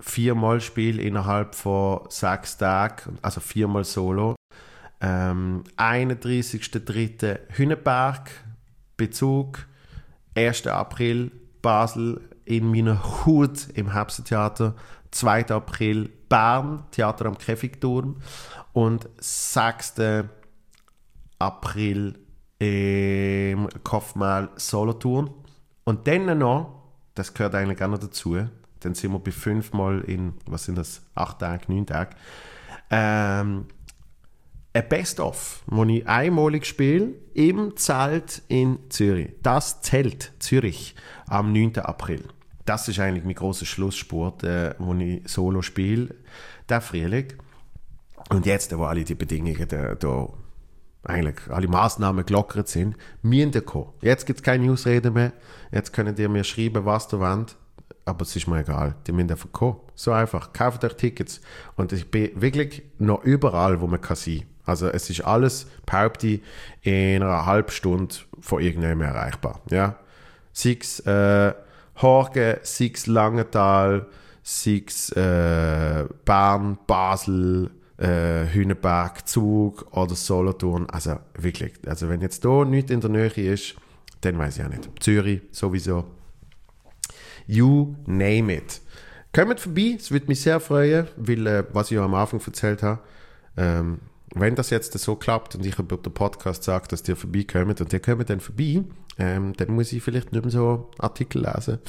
viermal 0.00 0.62
spiele 0.62 1.02
innerhalb 1.02 1.54
von 1.54 2.00
sechs 2.08 2.56
Tagen, 2.56 3.18
also 3.20 3.40
viermal 3.40 3.84
solo. 3.84 4.36
Ähm, 5.02 5.64
31.03. 5.76 7.40
Hüneberg, 7.56 8.30
Bezug. 8.96 9.66
1. 10.34 10.66
April 10.66 11.30
Basel 11.60 12.20
in 12.44 12.70
meiner 12.70 13.24
Hut 13.24 13.68
im 13.74 13.92
Herbsttheater, 13.92 14.74
2. 15.10 15.50
April 15.50 16.10
Bern, 16.28 16.84
Theater 16.90 17.26
am 17.26 17.38
Käfigturm 17.38 18.16
und 18.72 19.08
6. 19.18 19.94
April 21.38 22.18
im 22.58 23.68
Kopfmal 23.82 24.50
Solothurn. 24.56 25.30
Und 25.84 26.06
dann 26.06 26.38
noch, 26.38 26.82
das 27.14 27.34
gehört 27.34 27.54
eigentlich 27.54 27.82
auch 27.82 27.88
noch 27.88 27.98
dazu, 27.98 28.36
dann 28.80 28.94
sind 28.94 29.12
wir 29.12 29.18
bei 29.18 29.30
fünfmal 29.30 30.00
in, 30.00 30.34
was 30.46 30.64
sind 30.64 30.78
das, 30.78 31.02
acht 31.14 31.40
Tage, 31.40 31.72
neun 31.72 31.86
Tage, 31.86 32.16
ähm, 32.90 33.66
ein 34.74 34.88
Best-of, 34.88 35.62
das 35.66 35.88
ich 35.88 36.06
einmalig 36.06 36.64
spiele, 36.66 37.14
im 37.34 37.76
Zelt 37.76 38.42
in 38.48 38.78
Zürich. 38.88 39.32
Das 39.42 39.82
Zelt 39.82 40.32
Zürich 40.38 40.94
am 41.26 41.52
9. 41.52 41.78
April. 41.78 42.24
Das 42.64 42.88
ist 42.88 42.98
eigentlich 42.98 43.24
mein 43.24 43.34
großer 43.34 43.66
Schlusssport, 43.66 44.44
äh, 44.44 44.74
wo 44.78 44.94
ich 44.94 45.22
solo 45.28 45.62
spiele, 45.62 46.14
der 46.68 46.80
Frühling. 46.80 47.34
Und 48.30 48.46
jetzt, 48.46 48.76
wo 48.76 48.84
alle 48.84 49.04
die 49.04 49.14
Bedingungen 49.14 49.66
da, 49.68 49.94
da 49.94 50.28
eigentlich 51.04 51.50
alle 51.50 51.68
Maßnahmen 51.68 52.24
gelockert 52.24 52.68
sind, 52.68 52.96
müssen 53.22 53.66
kommen. 53.66 53.92
Jetzt 54.00 54.26
gibt 54.26 54.38
es 54.38 54.42
keine 54.42 54.70
Ausrede 54.70 55.10
mehr. 55.10 55.32
Jetzt 55.72 55.92
können 55.92 56.14
die 56.14 56.28
mir 56.28 56.44
schreiben, 56.44 56.84
was 56.84 57.12
ihr 57.12 57.20
wollt. 57.20 57.56
Aber 58.04 58.22
es 58.22 58.34
ist 58.34 58.46
mir 58.46 58.60
egal. 58.60 58.94
Die 59.06 59.12
müssen 59.12 59.30
einfach 59.30 59.52
kommen. 59.52 59.76
So 59.94 60.12
einfach. 60.12 60.52
Kauft 60.52 60.84
euch 60.84 60.94
Tickets. 60.94 61.40
Und 61.76 61.92
ich 61.92 62.10
bin 62.10 62.30
wirklich 62.40 62.82
noch 62.98 63.22
überall, 63.24 63.80
wo 63.80 63.86
man 63.86 64.00
kann 64.00 64.16
sein 64.16 64.44
also 64.64 64.88
es 64.88 65.10
ist 65.10 65.22
alles, 65.22 65.66
behaupte 65.86 66.40
in 66.82 67.22
einer 67.22 67.46
halben 67.46 67.70
Stunde 67.70 68.14
von 68.40 68.60
irgendjemandem 68.60 69.08
erreichbar. 69.08 69.60
Ja? 69.70 69.96
Sei 70.52 70.76
es 70.80 71.00
äh, 71.00 71.52
Horgen, 72.00 72.56
sei 72.62 72.90
es 72.94 73.06
Langenthal, 73.06 74.06
sei 74.42 74.82
es 74.86 75.10
äh, 75.10 76.04
Bern, 76.24 76.78
Basel, 76.86 77.70
äh, 77.98 78.46
Hüneberg, 78.52 79.26
Zug 79.26 79.86
oder 79.92 80.14
Solothurn. 80.14 80.88
Also 80.90 81.18
wirklich, 81.34 81.72
also 81.86 82.08
wenn 82.08 82.20
jetzt 82.20 82.42
hier 82.42 82.64
nichts 82.64 82.90
in 82.90 83.00
der 83.00 83.10
Nähe 83.10 83.28
ist, 83.28 83.74
dann 84.20 84.38
weiß 84.38 84.58
ich 84.58 84.64
auch 84.64 84.68
nicht. 84.68 84.90
Zürich 85.02 85.42
sowieso. 85.50 86.04
You 87.46 87.96
name 88.06 88.54
it. 88.54 88.80
Kommt 89.34 89.60
vorbei, 89.60 89.96
es 89.98 90.10
würde 90.10 90.26
mich 90.26 90.40
sehr 90.40 90.60
freuen, 90.60 91.08
weil, 91.16 91.46
äh, 91.46 91.64
was 91.72 91.90
ich 91.90 91.96
ja 91.96 92.04
am 92.04 92.14
Anfang 92.14 92.40
erzählt 92.44 92.82
habe, 92.82 93.00
ähm, 93.56 93.98
wenn 94.34 94.54
das 94.54 94.70
jetzt 94.70 94.98
so 94.98 95.16
klappt 95.16 95.54
und 95.54 95.66
ich 95.66 95.78
über 95.78 95.96
den 95.96 96.12
Podcast 96.12 96.64
sage, 96.64 96.88
dass 96.88 97.02
die 97.02 97.14
vorbeikommen 97.14 97.76
und 97.78 97.92
die 97.92 98.00
kommen 98.00 98.26
dann 98.26 98.40
vorbei, 98.40 98.82
ähm, 99.18 99.52
dann 99.56 99.74
muss 99.74 99.92
ich 99.92 100.02
vielleicht 100.02 100.32
nicht 100.32 100.44
mehr 100.44 100.50
so 100.50 100.90
Artikel 100.98 101.42
lesen. 101.42 101.78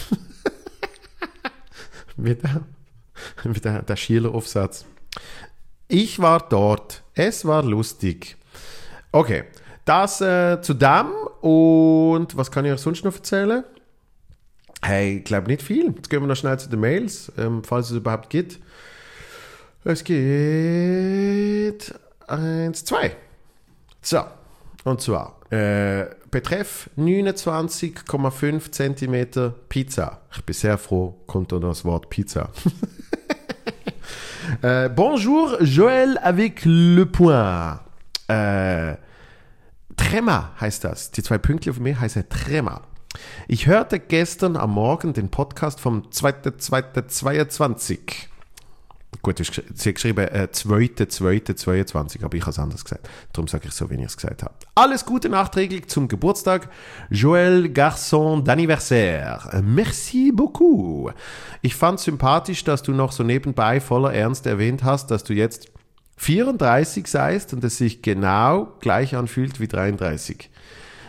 wie 2.18 2.36
der, 2.36 2.62
wie 3.44 3.60
der, 3.60 3.82
der 3.82 3.96
Schiller-Aufsatz. 3.96 4.86
Ich 5.88 6.20
war 6.20 6.48
dort. 6.50 7.04
Es 7.14 7.46
war 7.46 7.64
lustig. 7.64 8.36
Okay, 9.12 9.46
das 9.86 10.22
äh, 10.22 10.62
zu 10.62 10.74
dem. 10.74 11.12
Und 11.42 12.36
was 12.36 12.52
kann 12.52 12.66
ich 12.66 12.72
euch 12.72 12.82
sonst 12.82 13.06
noch 13.06 13.16
erzählen? 13.16 13.64
Hey, 14.82 15.20
ich 15.20 15.24
glaube 15.24 15.48
nicht 15.48 15.62
viel. 15.62 15.94
Jetzt 15.96 16.10
gehen 16.10 16.22
wir 16.22 16.28
noch 16.28 16.36
schnell 16.36 16.60
zu 16.60 16.70
den 16.70 16.82
Mails, 16.82 17.32
ähm, 17.38 17.64
falls 17.64 17.90
es 17.90 17.98
überhaupt 17.98 18.30
gibt. 18.30 18.60
Es 19.86 20.04
geht 20.04 21.94
Eins, 22.28 22.86
zwei. 22.86 23.16
So, 24.02 24.24
und 24.84 25.02
zwar 25.02 25.40
äh, 25.50 26.06
betreff 26.32 26.90
29,5 26.98 28.72
cm 28.72 29.54
Pizza. 29.70 30.22
Ich 30.34 30.44
bin 30.44 30.54
sehr 30.54 30.78
froh, 30.78 31.16
kommt 31.28 31.52
da 31.52 31.60
das 31.60 31.86
Wort 31.86 32.10
Pizza. 32.10 32.50
äh, 34.62 34.90
bonjour, 34.90 35.62
Joël 35.62 36.18
avec 36.18 36.62
le 36.66 37.06
point. 37.06 37.80
Äh, 38.28 38.96
Tremor 39.96 40.52
heißt 40.60 40.84
das. 40.84 41.12
Die 41.12 41.22
zwei 41.22 41.38
Pünktchen 41.38 41.76
von 41.76 41.84
mir 41.84 42.00
heißen 42.00 42.28
Tremor. 42.30 42.82
Ich 43.48 43.68
hörte 43.68 44.00
gestern 44.00 44.58
am 44.58 44.72
Morgen 44.72 45.14
den 45.14 45.30
Podcast 45.30 45.80
vom 45.80 46.02
2.2.22. 46.10 48.00
Gut, 49.24 49.38
sie 49.38 49.90
hat 49.90 49.96
geschrieben, 49.96 50.28
äh, 50.28 50.50
2.2.22, 50.52 52.26
aber 52.26 52.36
ich 52.36 52.42
habe 52.42 52.52
es 52.52 52.60
anders 52.60 52.84
gesagt. 52.84 53.08
Darum 53.32 53.48
sage 53.48 53.70
ich 53.70 53.74
so, 53.74 53.90
wie 53.90 53.96
ich 53.96 54.02
es 54.02 54.18
gesagt 54.18 54.44
habe. 54.44 54.54
Alles 54.76 55.06
Gute 55.06 55.30
nachträglich 55.30 55.88
zum 55.88 56.10
Geburtstag. 56.10 56.68
Joël 57.10 57.70
Garçon 57.70 58.44
d'anniversaire. 58.44 59.62
Merci 59.62 60.34
beaucoup. 60.34 61.14
Ich 61.62 61.74
fand 61.74 62.02
sympathisch, 62.02 62.66
dass 62.66 62.84
du 62.84 62.92
noch 62.92 63.14
so 63.14 63.24
nebenbei 63.24 63.80
voller 63.80 64.14
Ernst 64.14 64.46
erwähnt 64.46 64.84
hast, 64.84 65.10
dass 65.10 65.24
du 65.24 65.34
jetzt 65.34 65.72
34 66.18 67.08
seist 67.08 67.54
und 67.54 67.64
es 67.64 67.78
sich 67.78 68.02
genau 68.02 68.74
gleich 68.82 69.16
anfühlt 69.16 69.62
wie 69.62 69.70
33. 69.70 70.50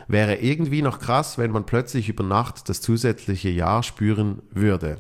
wäre 0.07 0.37
irgendwie 0.37 0.83
noch 0.83 1.00
krass, 1.00 1.37
wenn 1.37 1.50
man 1.50 1.66
plötzlich 1.66 2.09
über 2.09 2.22
Nacht 2.22 2.68
das 2.68 2.81
zusätzliche 2.81 3.48
Jahr 3.48 3.83
spüren 3.83 4.42
würde. 4.53 4.98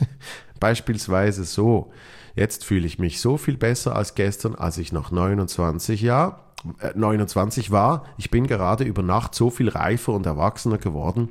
Beispielsweise 0.60 1.44
so. 1.44 1.92
Jetzt 2.34 2.64
fühle 2.64 2.86
ich 2.86 2.98
mich 2.98 3.20
so 3.20 3.36
viel 3.36 3.56
besser 3.56 3.94
als 3.94 4.14
gestern, 4.14 4.54
als 4.54 4.78
ich 4.78 4.92
noch 4.92 5.10
29 5.10 6.02
Jahr, 6.02 6.52
äh, 6.80 6.92
29 6.94 7.70
war. 7.70 8.04
Ich 8.18 8.30
bin 8.30 8.46
gerade 8.46 8.84
über 8.84 9.02
Nacht 9.02 9.34
so 9.34 9.50
viel 9.50 9.68
reifer 9.68 10.12
und 10.12 10.26
erwachsener 10.26 10.78
geworden, 10.78 11.28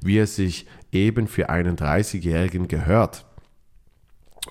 wie 0.00 0.18
es 0.18 0.36
sich 0.36 0.66
eben 0.92 1.26
für 1.26 1.50
einen 1.50 1.76
30-Jährigen 1.76 2.68
gehört. 2.68 3.26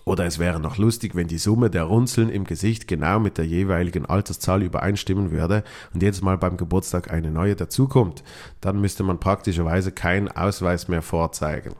Oder 0.05 0.25
es 0.25 0.37
wäre 0.37 0.59
noch 0.59 0.77
lustig, 0.77 1.15
wenn 1.15 1.27
die 1.27 1.37
Summe 1.37 1.69
der 1.69 1.83
Runzeln 1.83 2.29
im 2.29 2.43
Gesicht 2.43 2.87
genau 2.87 3.19
mit 3.19 3.37
der 3.37 3.45
jeweiligen 3.45 4.05
Alterszahl 4.05 4.61
übereinstimmen 4.61 5.31
würde 5.31 5.63
und 5.93 6.03
jedes 6.03 6.21
Mal 6.21 6.37
beim 6.37 6.57
Geburtstag 6.57 7.11
eine 7.11 7.31
neue 7.31 7.55
dazukommt. 7.55 8.23
Dann 8.61 8.79
müsste 8.79 9.03
man 9.03 9.19
praktischerweise 9.19 9.91
keinen 9.91 10.27
Ausweis 10.27 10.87
mehr 10.87 11.01
vorzeigen. 11.01 11.73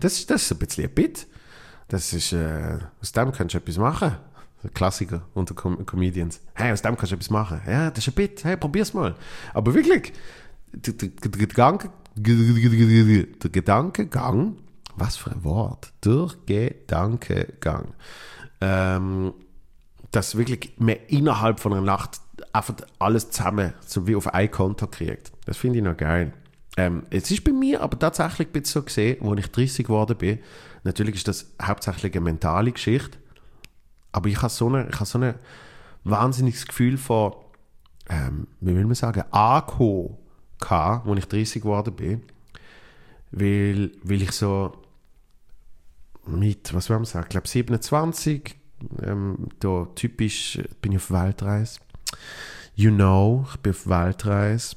Das, 0.00 0.24
das 0.26 0.42
ist 0.42 0.52
ein 0.52 0.58
bisschen 0.58 0.84
ein 0.84 0.94
Bit. 0.94 1.26
Das 1.90 2.12
ist, 2.12 2.32
äh, 2.32 2.78
aus 3.00 3.12
dem 3.12 3.32
kannst 3.32 3.54
du 3.54 3.58
etwas 3.58 3.76
machen. 3.76 4.16
Klassiker 4.74 5.22
unter 5.34 5.54
Com 5.54 5.84
Comedians. 5.86 6.40
Hey, 6.54 6.72
aus 6.72 6.82
dem 6.82 6.96
kannst 6.96 7.12
du 7.12 7.16
etwas 7.16 7.30
machen. 7.30 7.60
Ja, 7.66 7.90
das 7.90 8.06
ist 8.06 8.12
ein 8.12 8.14
Bit. 8.14 8.44
Hey, 8.44 8.56
probier's 8.56 8.94
mal. 8.94 9.14
Aber 9.54 9.74
wirklich, 9.74 10.12
der, 10.72 10.94
der, 10.94 11.08
der, 11.08 11.30
Gedanke, 11.30 11.90
der 12.16 13.50
Gedankengang 13.50 14.56
was 14.96 15.16
für 15.16 15.30
ein 15.30 15.44
Wort, 15.44 15.92
durch 16.00 16.36
Gedankengang, 16.46 17.94
ähm, 18.60 19.32
dass 20.10 20.36
wirklich 20.36 20.74
man 20.78 20.96
innerhalb 21.08 21.60
von 21.60 21.72
einer 21.72 21.82
Nacht 21.82 22.20
einfach 22.52 22.74
alles 22.98 23.30
zusammen, 23.30 23.74
so 23.86 24.06
wie 24.06 24.16
auf 24.16 24.32
ein 24.32 24.50
Konto 24.50 24.86
kriegt. 24.86 25.32
Das 25.46 25.56
finde 25.56 25.78
ich 25.78 25.84
noch 25.84 25.96
geil. 25.96 26.32
Ähm, 26.76 27.04
es 27.10 27.30
ist 27.30 27.44
bei 27.44 27.52
mir 27.52 27.82
aber 27.82 27.98
tatsächlich 27.98 28.48
so 28.66 28.82
gesehen, 28.82 29.26
als 29.26 29.40
ich 29.40 29.50
30 29.50 29.86
geworden 29.86 30.16
bin. 30.16 30.38
Natürlich 30.84 31.16
ist 31.16 31.28
das 31.28 31.52
hauptsächlich 31.60 32.14
eine 32.14 32.22
mentale 32.22 32.72
Geschichte, 32.72 33.18
aber 34.12 34.28
ich 34.28 34.38
habe 34.38 34.50
so 34.50 34.68
ein 34.70 34.88
so 35.04 35.20
wahnsinniges 36.04 36.66
Gefühl 36.66 36.96
von, 36.96 37.34
ähm, 38.08 38.46
wie 38.60 38.74
will 38.74 38.86
man 38.86 38.94
sagen, 38.94 39.24
gehabt, 40.58 41.06
als 41.06 41.18
ich 41.18 41.26
30 41.26 41.62
geworden 41.62 41.94
bin, 41.94 42.22
weil, 43.32 43.92
weil 44.02 44.22
ich 44.22 44.32
so 44.32 44.72
mit, 46.26 46.72
was 46.74 46.88
wollen 46.88 47.02
wir 47.02 47.06
sagen, 47.06 47.26
ich 47.26 47.30
glaube 47.30 47.48
27, 47.48 48.56
ähm, 49.02 49.48
da 49.58 49.86
typisch 49.94 50.58
bin 50.80 50.92
ich 50.92 50.98
auf 50.98 51.10
Weltreise. 51.10 51.80
You 52.74 52.90
know, 52.90 53.46
ich 53.50 53.56
bin 53.58 53.72
auf 53.72 53.86
Weltreise. 53.86 54.76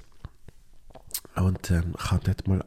Und 1.36 1.72
ähm, 1.72 1.94
ich 1.98 2.12
habe 2.12 2.24
dort 2.24 2.48
mal 2.48 2.64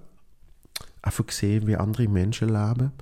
einfach 1.07 1.27
gesehen, 1.27 1.67
wie 1.67 1.77
andere 1.77 2.09
Menschen 2.09 2.49
leben. 2.49 2.93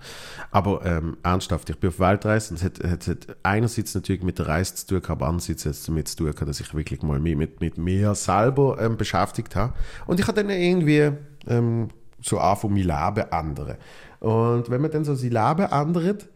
Aber 0.50 0.84
ähm, 0.84 1.16
ernsthaft, 1.22 1.70
ich 1.70 1.78
bin 1.78 1.88
auf 1.88 1.98
Weltreise 1.98 2.50
und 2.50 2.56
es 2.56 2.64
hat, 2.64 2.84
hat, 2.84 3.06
hat, 3.06 3.36
einerseits 3.42 3.94
natürlich 3.94 4.22
mit 4.22 4.38
der 4.38 4.48
Reise 4.48 4.74
zu 4.74 5.00
tun, 5.00 5.10
aber 5.10 5.26
andererseits 5.26 5.64
hat 5.64 5.72
es 5.72 5.84
damit 5.84 6.08
zu 6.08 6.16
tun, 6.16 6.34
dass 6.46 6.60
ich 6.60 6.74
wirklich 6.74 7.02
mal 7.02 7.18
mich 7.18 7.36
mit, 7.36 7.60
mit 7.60 7.78
mir 7.78 8.14
selber 8.14 8.78
ähm, 8.80 8.96
beschäftigt 8.96 9.56
habe. 9.56 9.72
Und 10.06 10.20
ich 10.20 10.26
habe 10.26 10.42
dann 10.42 10.50
irgendwie 10.50 11.12
ähm, 11.46 11.88
so 12.20 12.38
angefangen, 12.38 12.74
mein 12.74 12.82
Leben 12.82 13.30
ändern. 13.30 13.76
Und 14.20 14.70
wenn 14.70 14.80
man 14.80 14.90
dann 14.90 15.04
so 15.04 15.14
sein 15.14 15.30
Leben 15.30 15.70
ändert 15.70 16.28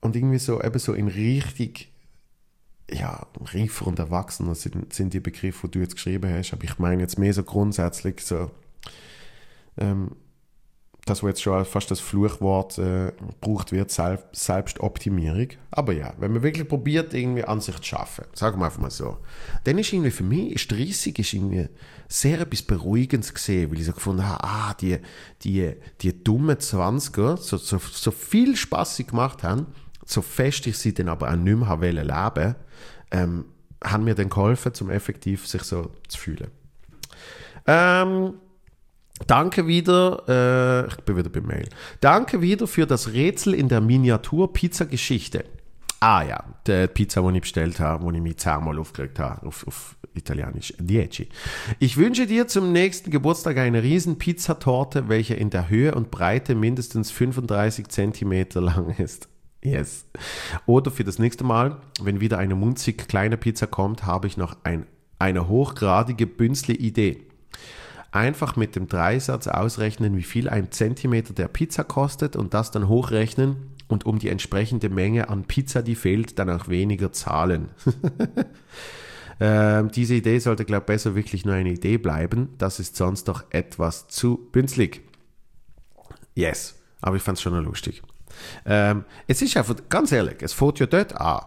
und 0.00 0.16
irgendwie 0.16 0.38
so 0.38 0.62
eben 0.62 0.78
so 0.78 0.94
in 0.94 1.08
Richtung 1.08 1.86
ja, 2.90 3.26
reifer 3.52 3.86
und 3.86 3.98
erwachsener 3.98 4.54
sind, 4.54 4.92
sind 4.92 5.12
die 5.12 5.20
Begriffe, 5.20 5.68
die 5.68 5.72
du 5.72 5.78
jetzt 5.80 5.96
geschrieben 5.96 6.32
hast, 6.32 6.52
aber 6.52 6.64
ich 6.64 6.78
meine 6.78 7.02
jetzt 7.02 7.18
mehr 7.18 7.34
so 7.34 7.42
grundsätzlich 7.42 8.20
so 8.20 8.50
ähm, 9.76 10.12
das, 11.08 11.22
was 11.22 11.28
jetzt 11.28 11.42
schon 11.42 11.64
fast 11.64 11.90
das 11.90 12.00
Fluchwort 12.00 12.78
äh, 12.78 13.12
gebraucht 13.40 13.72
wird, 13.72 13.90
Selbst 13.90 14.26
Selbstoptimierung. 14.32 15.48
Aber 15.70 15.92
ja, 15.92 16.12
wenn 16.18 16.32
man 16.32 16.42
wirklich 16.42 16.68
probiert, 16.68 17.14
irgendwie 17.14 17.44
an 17.44 17.60
sich 17.60 17.76
zu 17.76 17.84
schaffen, 17.84 18.24
sagen 18.34 18.60
wir 18.60 18.66
einfach 18.66 18.80
mal 18.80 18.90
so, 18.90 19.18
dann 19.64 19.78
ist 19.78 19.92
irgendwie 19.92 20.10
für 20.10 20.24
mich, 20.24 20.52
ist 20.52 20.70
30 20.70 21.18
ist 21.18 21.32
irgendwie 21.32 21.68
sehr 22.08 22.40
etwas 22.40 22.62
Beruhigendes 22.62 23.32
gesehen, 23.32 23.70
weil 23.70 23.78
ich 23.78 23.86
so 23.86 23.92
gefunden 23.92 24.26
habe, 24.26 24.44
ah, 24.44 24.74
die, 24.74 24.98
die, 25.42 25.72
die 26.00 26.24
dummen 26.24 26.56
20er, 26.56 27.36
so, 27.36 27.56
so, 27.56 27.78
so 27.78 28.10
viel 28.10 28.56
Spaß 28.56 28.96
sie 28.96 29.06
gemacht 29.06 29.42
haben, 29.42 29.66
so 30.10 30.22
fest 30.22 30.66
ich 30.66 30.78
sie 30.78 30.94
dann 30.94 31.08
aber 31.08 31.30
auch 31.30 31.36
nicht 31.36 31.56
mehr 31.56 31.76
leben 31.76 32.00
wollte, 32.02 32.56
ähm, 33.10 33.44
haben 33.82 34.04
mir 34.04 34.14
dann 34.14 34.28
geholfen, 34.28 34.72
um 34.80 34.90
effektiv 34.90 35.46
sich 35.46 35.62
so 35.62 35.90
zu 36.08 36.18
fühlen. 36.18 36.50
Ähm, 37.66 38.34
Danke 39.26 39.66
wieder, 39.66 40.22
äh, 40.28 40.86
ich 40.88 40.96
bin 40.98 41.16
wieder 41.16 41.28
beim 41.28 41.46
Mail. 41.46 41.68
Danke 42.00 42.40
wieder 42.40 42.66
für 42.66 42.86
das 42.86 43.12
Rätsel 43.12 43.54
in 43.54 43.68
der 43.68 43.80
Miniatur-Pizza-Geschichte. 43.80 45.44
Ah 46.00 46.22
ja, 46.22 46.44
die 46.66 46.86
Pizza, 46.86 47.22
die 47.22 47.36
ich 47.36 47.40
bestellt 47.42 47.80
habe, 47.80 48.08
die 48.12 48.18
ich 48.18 48.22
mich 48.22 48.36
zehnmal 48.36 48.78
aufgeregt 48.78 49.18
habe, 49.18 49.44
auf, 49.44 49.66
auf 49.66 49.96
Italienisch, 50.14 50.72
Dieci. 50.78 51.28
Ich 51.80 51.96
wünsche 51.96 52.26
dir 52.26 52.46
zum 52.46 52.72
nächsten 52.72 53.10
Geburtstag 53.10 53.56
eine 53.58 53.82
riesen 53.82 54.18
Pizzatorte, 54.18 55.08
welche 55.08 55.34
in 55.34 55.50
der 55.50 55.68
Höhe 55.68 55.94
und 55.94 56.12
Breite 56.12 56.54
mindestens 56.54 57.10
35 57.10 57.88
cm 57.88 58.46
lang 58.54 58.94
ist. 58.98 59.28
Yes. 59.62 60.06
Oder 60.66 60.90
für 60.90 61.04
das 61.04 61.18
nächste 61.18 61.44
Mal, 61.44 61.80
wenn 62.00 62.20
wieder 62.20 62.38
eine 62.38 62.54
munzig 62.54 63.08
kleine 63.08 63.36
Pizza 63.36 63.66
kommt, 63.66 64.06
habe 64.06 64.26
ich 64.26 64.36
noch 64.36 64.56
ein, 64.62 64.86
eine 65.18 65.48
hochgradige 65.48 66.26
Bünzli-Idee 66.26 67.28
einfach 68.10 68.56
mit 68.56 68.76
dem 68.76 68.88
Dreisatz 68.88 69.46
ausrechnen, 69.48 70.16
wie 70.16 70.22
viel 70.22 70.48
ein 70.48 70.70
Zentimeter 70.70 71.34
der 71.34 71.48
Pizza 71.48 71.84
kostet 71.84 72.36
und 72.36 72.54
das 72.54 72.70
dann 72.70 72.88
hochrechnen 72.88 73.74
und 73.86 74.06
um 74.06 74.18
die 74.18 74.28
entsprechende 74.28 74.88
Menge 74.88 75.28
an 75.28 75.44
Pizza, 75.44 75.82
die 75.82 75.94
fehlt, 75.94 76.38
dann 76.38 76.50
auch 76.50 76.68
weniger 76.68 77.12
zahlen. 77.12 77.68
ähm, 79.40 79.90
diese 79.90 80.14
Idee 80.14 80.38
sollte, 80.38 80.64
glaube 80.64 80.82
ich, 80.82 80.86
besser 80.86 81.14
wirklich 81.14 81.44
nur 81.44 81.54
eine 81.54 81.72
Idee 81.72 81.98
bleiben. 81.98 82.50
Das 82.58 82.80
ist 82.80 82.96
sonst 82.96 83.28
doch 83.28 83.44
etwas 83.50 84.08
zu 84.08 84.48
bünzlig. 84.52 85.02
Yes, 86.34 86.76
aber 87.00 87.16
ich 87.16 87.22
fand 87.22 87.38
es 87.38 87.42
schon 87.42 87.54
lustig. 87.64 88.02
Ähm, 88.66 89.04
es 89.26 89.42
ist 89.42 89.56
einfach, 89.56 89.76
ganz 89.88 90.12
ehrlich, 90.12 90.42
es 90.42 90.52
fährt 90.52 90.78
ja 90.78 90.86
dort 90.86 91.14
an. 91.16 91.42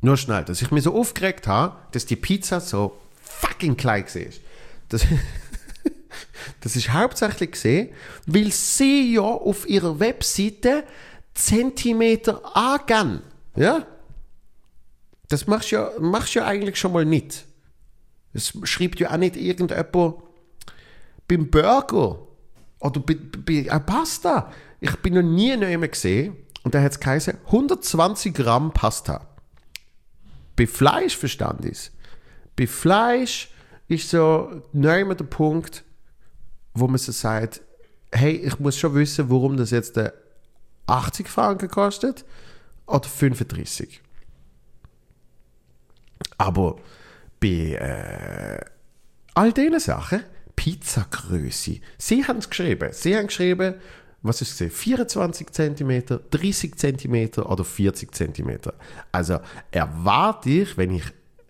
Nur 0.00 0.16
schnell, 0.16 0.44
dass 0.44 0.62
ich 0.62 0.70
mich 0.70 0.84
so 0.84 0.94
aufgeregt 0.94 1.46
habe, 1.46 1.76
dass 1.92 2.06
die 2.06 2.16
Pizza 2.16 2.60
so 2.60 2.96
fucking 3.22 3.76
klein 3.76 4.04
war. 4.04 4.24
Das, 4.88 5.06
Das 6.60 6.76
ist 6.76 6.92
hauptsächlich 6.92 7.52
gesehen, 7.52 7.90
weil 8.26 8.50
sie 8.52 9.14
ja 9.14 9.22
auf 9.22 9.68
ihrer 9.68 9.98
Webseite 10.00 10.84
Zentimeter 11.34 12.56
angeben. 12.56 13.22
Ja? 13.56 13.86
Das 15.28 15.46
machst 15.46 15.70
du 15.70 15.76
ja, 15.76 15.90
machst 16.00 16.34
ja 16.34 16.44
eigentlich 16.44 16.78
schon 16.78 16.92
mal 16.92 17.04
nicht. 17.04 17.46
Es 18.32 18.52
schreibt 18.64 19.00
ja 19.00 19.12
auch 19.12 19.16
nicht 19.16 19.36
irgendjemand 19.36 19.92
beim 21.28 21.50
Burger 21.50 22.18
oder 22.80 23.00
bei, 23.00 23.14
bei 23.14 23.78
Pasta. 23.78 24.52
Ich 24.80 24.96
bin 24.96 25.14
noch 25.14 25.22
nie 25.22 25.56
mehr 25.56 25.88
gesehen 25.88 26.36
und 26.62 26.74
da 26.74 26.82
hat 26.82 26.92
es 26.92 27.00
geheißen 27.00 27.38
120 27.46 28.34
Gramm 28.34 28.72
Pasta. 28.72 29.26
Bei 30.56 30.66
Fleisch 30.66 31.16
verstand 31.16 31.64
ich 31.64 31.90
Bei 32.56 32.66
Fleisch 32.66 33.50
ist 33.88 34.10
so 34.10 34.62
neu 34.72 35.04
der 35.14 35.24
Punkt 35.24 35.84
wo 36.74 36.86
man 36.86 36.98
so 36.98 37.12
sagt, 37.12 37.60
hey, 38.12 38.32
ich 38.32 38.58
muss 38.58 38.78
schon 38.78 38.94
wissen, 38.94 39.30
warum 39.30 39.56
das 39.56 39.70
jetzt 39.70 39.98
80 40.86 41.28
Franken 41.28 41.68
kostet 41.68 42.24
oder 42.86 43.08
35. 43.08 44.00
Aber 46.38 46.76
bei 47.38 47.48
äh, 47.48 48.64
all 49.34 49.52
diesen 49.52 49.80
Sachen, 49.80 50.24
Pizzagröße, 50.56 51.80
sie 51.98 52.24
haben 52.26 52.38
es 52.38 52.50
geschrieben. 52.50 52.90
Sie 52.92 53.16
haben 53.16 53.28
geschrieben, 53.28 53.74
was 54.22 54.42
ist 54.42 54.60
es, 54.60 54.72
24 54.72 55.50
cm, 55.50 56.02
30 56.30 56.76
cm 56.76 57.38
oder 57.38 57.64
40 57.64 58.14
cm. 58.14 58.58
Also 59.12 59.38
erwarte 59.70 60.50
ich, 60.50 60.76
wenn 60.76 60.94
ich 60.96 61.04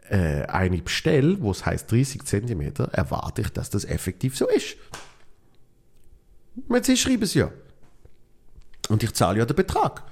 äh, 0.08 0.44
eine 0.46 0.78
bestelle, 0.78 1.40
wo 1.40 1.50
es 1.50 1.66
heißt 1.66 1.90
30 1.90 2.24
cm, 2.24 2.72
erwarte 2.92 3.42
ich, 3.42 3.50
dass 3.50 3.70
das 3.70 3.84
effektiv 3.84 4.36
so 4.36 4.48
ist. 4.48 4.76
Sie 6.82 6.96
schreiben 6.96 7.22
es 7.22 7.34
ja. 7.34 7.50
Und 8.88 9.02
ich 9.02 9.12
zahle 9.14 9.38
ja 9.38 9.46
den 9.46 9.56
Betrag. 9.56 10.04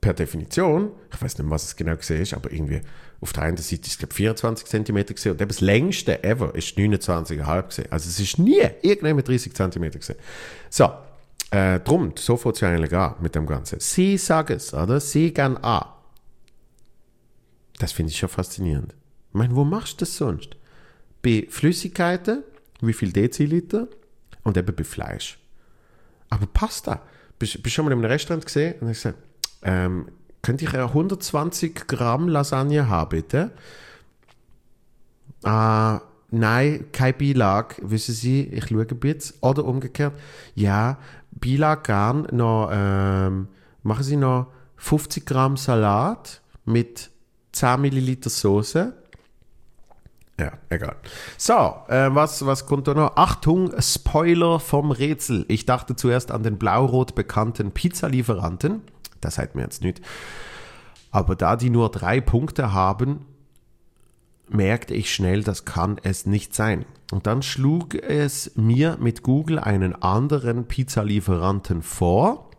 Per 0.00 0.14
Definition, 0.14 0.90
ich 1.12 1.22
weiß 1.22 1.38
nicht, 1.38 1.48
was 1.48 1.64
es 1.64 1.76
genau 1.76 1.96
gesehen 1.96 2.20
ist, 2.20 2.34
aber 2.34 2.52
irgendwie 2.52 2.82
auf 3.20 3.32
der 3.32 3.44
einen 3.44 3.56
Seite 3.56 3.86
ist 3.86 4.02
es 4.02 4.14
24 4.14 4.66
cm 4.66 5.06
gesehen 5.06 5.32
und 5.32 5.40
eben 5.40 5.48
das 5.48 5.62
längste 5.62 6.22
ever 6.22 6.54
ist 6.54 6.76
29,5 6.76 7.62
gesehen. 7.62 7.86
Also 7.90 8.08
es 8.10 8.20
ist 8.20 8.38
nie 8.38 8.60
irgendjemand 8.82 9.26
30 9.26 9.54
cm 9.54 9.90
gesehen. 9.92 10.16
So, 10.68 10.92
äh, 11.54 11.78
drum, 11.78 12.12
so 12.16 12.36
fängt 12.36 12.56
es 12.56 12.60
ja 12.62 12.68
eigentlich 12.68 12.94
an 12.94 13.14
mit 13.20 13.36
dem 13.36 13.46
Ganzen. 13.46 13.78
Sie 13.78 14.18
sagen 14.18 14.56
es, 14.56 14.74
oder? 14.74 14.98
Sie 14.98 15.32
gehen 15.32 15.56
an. 15.58 15.86
Das 17.78 17.92
finde 17.92 18.10
ich 18.10 18.18
schon 18.18 18.28
faszinierend. 18.28 18.92
Ich 19.28 19.34
meine, 19.34 19.54
wo 19.54 19.62
machst 19.62 19.94
du 19.94 20.04
das 20.04 20.16
sonst? 20.16 20.56
Bei 21.22 21.46
Flüssigkeiten 21.48 22.42
wie 22.80 22.92
viel 22.92 23.12
Deziliter 23.12 23.86
und 24.42 24.56
eben 24.56 24.74
bei 24.74 24.84
Fleisch. 24.84 25.38
Aber 26.28 26.46
Pasta, 26.46 27.00
bist 27.38 27.64
du 27.64 27.70
schon 27.70 27.84
mal 27.84 27.92
in 27.92 27.98
einem 27.98 28.10
Restaurant 28.10 28.44
gesehen 28.44 28.74
und 28.80 28.90
ich 28.90 28.98
gesagt, 28.98 29.18
ähm, 29.62 30.08
könnte 30.42 30.64
ich 30.64 30.74
120 30.74 31.86
Gramm 31.86 32.28
Lasagne 32.28 32.88
haben, 32.88 33.10
bitte? 33.10 33.52
Ah, 35.44 36.00
nein, 36.34 36.86
kein 36.92 37.16
Beilage, 37.16 37.76
wissen 37.82 38.14
Sie, 38.14 38.42
ich 38.42 38.68
schaue 38.68 38.86
ein 38.88 38.98
bisschen. 38.98 39.36
Oder 39.40 39.64
umgekehrt, 39.64 40.14
ja, 40.54 40.98
Beilage 41.30 41.82
gern, 41.82 42.28
noch, 42.32 42.70
ähm, 42.72 43.48
machen 43.82 44.04
Sie 44.04 44.16
noch 44.16 44.48
50 44.76 45.26
Gramm 45.26 45.56
Salat 45.56 46.42
mit 46.64 47.10
10 47.52 47.80
Milliliter 47.80 48.30
Soße. 48.30 48.92
Ja, 50.38 50.52
egal. 50.68 50.96
So, 51.38 51.52
äh, 51.88 52.12
was, 52.12 52.44
was 52.44 52.66
kommt 52.66 52.88
da 52.88 52.94
noch? 52.94 53.16
Achtung, 53.16 53.72
Spoiler 53.80 54.58
vom 54.58 54.90
Rätsel. 54.90 55.44
Ich 55.48 55.64
dachte 55.64 55.94
zuerst 55.94 56.32
an 56.32 56.42
den 56.42 56.58
blau-rot 56.58 57.14
bekannten 57.14 57.70
Pizzalieferanten. 57.70 58.82
Das 59.20 59.36
sagt 59.36 59.54
mir 59.54 59.62
jetzt 59.62 59.82
nicht. 59.82 60.00
Aber 61.12 61.36
da 61.36 61.54
die 61.54 61.70
nur 61.70 61.90
drei 61.90 62.20
Punkte 62.20 62.72
haben, 62.72 63.24
merkte 64.48 64.94
ich 64.94 65.12
schnell, 65.12 65.42
das 65.42 65.64
kann 65.64 65.98
es 66.02 66.26
nicht 66.26 66.54
sein. 66.54 66.84
Und 67.12 67.26
dann 67.26 67.42
schlug 67.42 67.94
es 67.94 68.52
mir 68.56 68.98
mit 69.00 69.22
Google 69.22 69.58
einen 69.58 69.94
anderen 69.94 70.66
Pizzalieferanten 70.66 71.82
vor. 71.82 72.50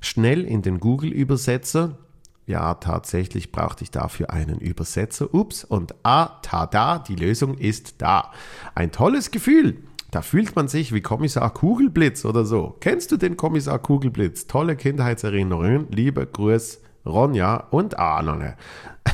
Schnell 0.00 0.44
in 0.44 0.62
den 0.62 0.80
Google-Übersetzer 0.80 1.98
ja, 2.46 2.74
tatsächlich 2.74 3.52
brauchte 3.52 3.84
ich 3.84 3.90
dafür 3.90 4.30
einen 4.30 4.58
Übersetzer. 4.58 5.32
Ups, 5.32 5.64
und 5.64 5.94
ah, 6.02 6.40
tada, 6.42 6.98
die 6.98 7.16
Lösung 7.16 7.56
ist 7.56 8.02
da. 8.02 8.32
Ein 8.74 8.92
tolles 8.92 9.30
Gefühl. 9.30 9.78
Da 10.10 10.22
fühlt 10.22 10.54
man 10.54 10.68
sich 10.68 10.92
wie 10.92 11.00
Kommissar 11.00 11.52
Kugelblitz 11.52 12.24
oder 12.24 12.44
so. 12.44 12.76
Kennst 12.80 13.10
du 13.10 13.16
den 13.16 13.36
Kommissar 13.36 13.78
Kugelblitz? 13.78 14.46
Tolle 14.46 14.76
Kindheitserinnerungen. 14.76 15.88
Liebe 15.90 16.26
Grüß, 16.26 16.80
Ronja 17.06 17.56
und 17.70 17.98
ah, 17.98 18.22
Nonne. 18.22 18.56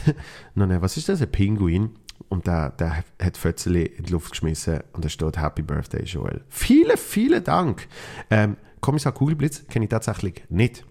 Nonne, 0.54 0.82
was 0.82 0.96
ist 0.96 1.08
das? 1.08 1.22
Ein 1.22 1.30
Pinguin? 1.30 1.90
Und 2.30 2.46
der, 2.46 2.70
der 2.70 3.04
hat 3.20 3.36
Fötzeli 3.36 3.84
in 3.84 4.04
die 4.04 4.12
Luft 4.12 4.30
geschmissen 4.30 4.80
und 4.92 5.04
da 5.04 5.08
steht 5.08 5.36
Happy 5.36 5.62
Birthday, 5.62 6.04
Joel. 6.04 6.42
Vielen, 6.48 6.96
vielen 6.96 7.42
Dank. 7.42 7.88
Ähm, 8.30 8.56
Kommissar 8.80 9.12
Kugelblitz 9.12 9.66
kenne 9.66 9.86
ich 9.86 9.90
tatsächlich 9.90 10.44
nicht. 10.48 10.84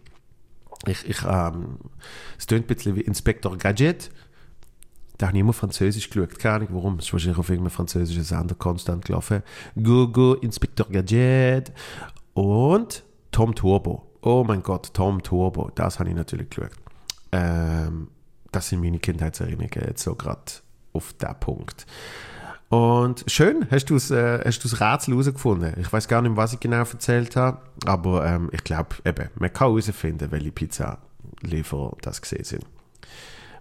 Ich, 0.85 1.07
ich, 1.07 1.23
ähm, 1.23 1.77
es 2.37 2.45
klingt 2.45 2.65
ein 2.65 2.67
bisschen 2.67 2.95
wie 2.97 3.01
Inspector 3.01 3.57
Gadget. 3.57 4.11
Da 5.17 5.27
habe 5.27 5.37
ich 5.37 5.41
immer 5.41 5.53
Französisch 5.53 6.09
geschaut. 6.09 6.37
Keine 6.39 6.55
Ahnung 6.55 6.67
warum. 6.71 6.99
Es 6.99 7.05
ist 7.05 7.13
wahrscheinlich 7.13 7.39
auf 7.39 7.49
irgendeinem 7.49 7.71
französischen 7.71 8.23
Sender 8.23 8.55
konstant 8.55 9.05
gelaufen. 9.05 9.41
Gogo, 9.81 10.33
Inspector 10.35 10.87
Gadget. 10.89 11.71
Und 12.33 13.03
Tom 13.31 13.55
Turbo. 13.55 14.11
Oh 14.21 14.43
mein 14.45 14.61
Gott, 14.61 14.93
Tom 14.93 15.23
Turbo. 15.23 15.71
Das 15.73 15.99
habe 15.99 16.09
ich 16.09 16.15
natürlich 16.15 16.49
geschaut. 16.49 16.71
Ähm, 17.31 18.09
das 18.51 18.69
sind 18.69 18.81
meine 18.81 18.99
Kindheitserinnerungen 18.99 19.87
jetzt 19.87 20.03
so 20.03 20.15
gerade 20.15 20.41
auf 20.99 21.13
den 21.13 21.33
Punkt. 21.39 21.85
Und 22.69 23.23
schön, 23.25 23.65
hast 23.71 23.85
du 23.89 23.95
das, 23.95 24.11
äh, 24.11 24.47
Rätsel 24.47 25.13
herausgefunden. 25.13 25.73
Ich 25.79 25.91
weiß 25.91 26.07
gar 26.07 26.21
nicht, 26.21 26.35
was 26.35 26.53
ich 26.53 26.59
genau 26.59 26.77
erzählt 26.77 27.35
habe, 27.35 27.61
aber 27.85 28.27
ähm, 28.27 28.49
ich 28.51 28.63
glaube, 28.63 28.95
eben, 29.05 29.29
man 29.39 29.51
kann 29.51 29.69
herausfinden, 29.69 30.31
welche 30.31 30.51
Pizza-Lieferer 30.51 31.97
das 32.01 32.21
gesehen 32.21 32.43
sind. 32.43 32.65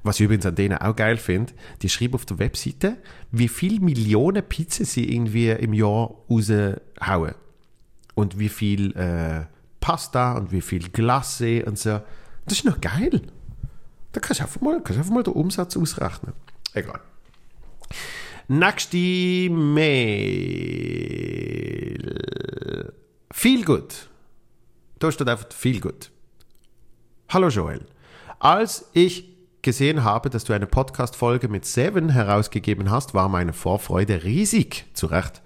Was 0.02 0.20
ich 0.20 0.24
übrigens 0.24 0.46
an 0.46 0.54
denen 0.54 0.78
auch 0.78 0.94
geil 0.94 1.16
finde, 1.16 1.54
die 1.80 1.88
schreiben 1.88 2.14
auf 2.14 2.26
der 2.26 2.38
Webseite, 2.38 2.98
wie 3.32 3.48
viele 3.48 3.80
Millionen 3.80 4.42
Pizzen 4.42 4.84
sie 4.84 5.10
irgendwie 5.12 5.50
im 5.50 5.72
Jahr 5.72 6.14
raushauen. 6.30 7.34
Und 8.14 8.38
wie 8.38 8.48
viel 8.48 8.96
äh, 8.96 9.46
Pasta 9.80 10.32
und 10.32 10.52
wie 10.52 10.60
viel 10.60 10.88
Glace 10.90 11.62
und 11.64 11.78
so. 11.78 12.00
Das 12.44 12.58
ist 12.58 12.64
noch 12.64 12.80
geil. 12.80 13.22
Da 14.12 14.20
kannst 14.20 14.40
du 14.40 14.44
einfach 14.44 14.60
mal, 14.60 14.82
kannst 14.82 14.96
du 14.96 15.00
einfach 15.00 15.14
mal 15.14 15.22
den 15.22 15.34
Umsatz 15.34 15.76
ausrechnen. 15.76 16.32
Egal. 16.74 17.00
Nächste 18.48 19.50
Mail. 19.50 20.88
Viel 23.30 23.64
gut. 23.64 24.08
Da 24.98 25.12
steht 25.12 25.28
einfach 25.28 25.52
viel 25.52 25.80
gut. 25.80 26.10
Hallo 27.28 27.48
Joel. 27.48 27.86
Als 28.38 28.88
ich 28.94 29.36
gesehen 29.62 30.02
habe, 30.02 30.30
dass 30.30 30.44
du 30.44 30.54
eine 30.54 30.66
Podcast-Folge 30.66 31.48
mit 31.48 31.66
Seven 31.66 32.08
herausgegeben 32.08 32.90
hast, 32.90 33.12
war 33.12 33.28
meine 33.28 33.52
Vorfreude 33.52 34.24
riesig. 34.24 34.86
Zu 34.94 35.06
Recht. 35.06 35.42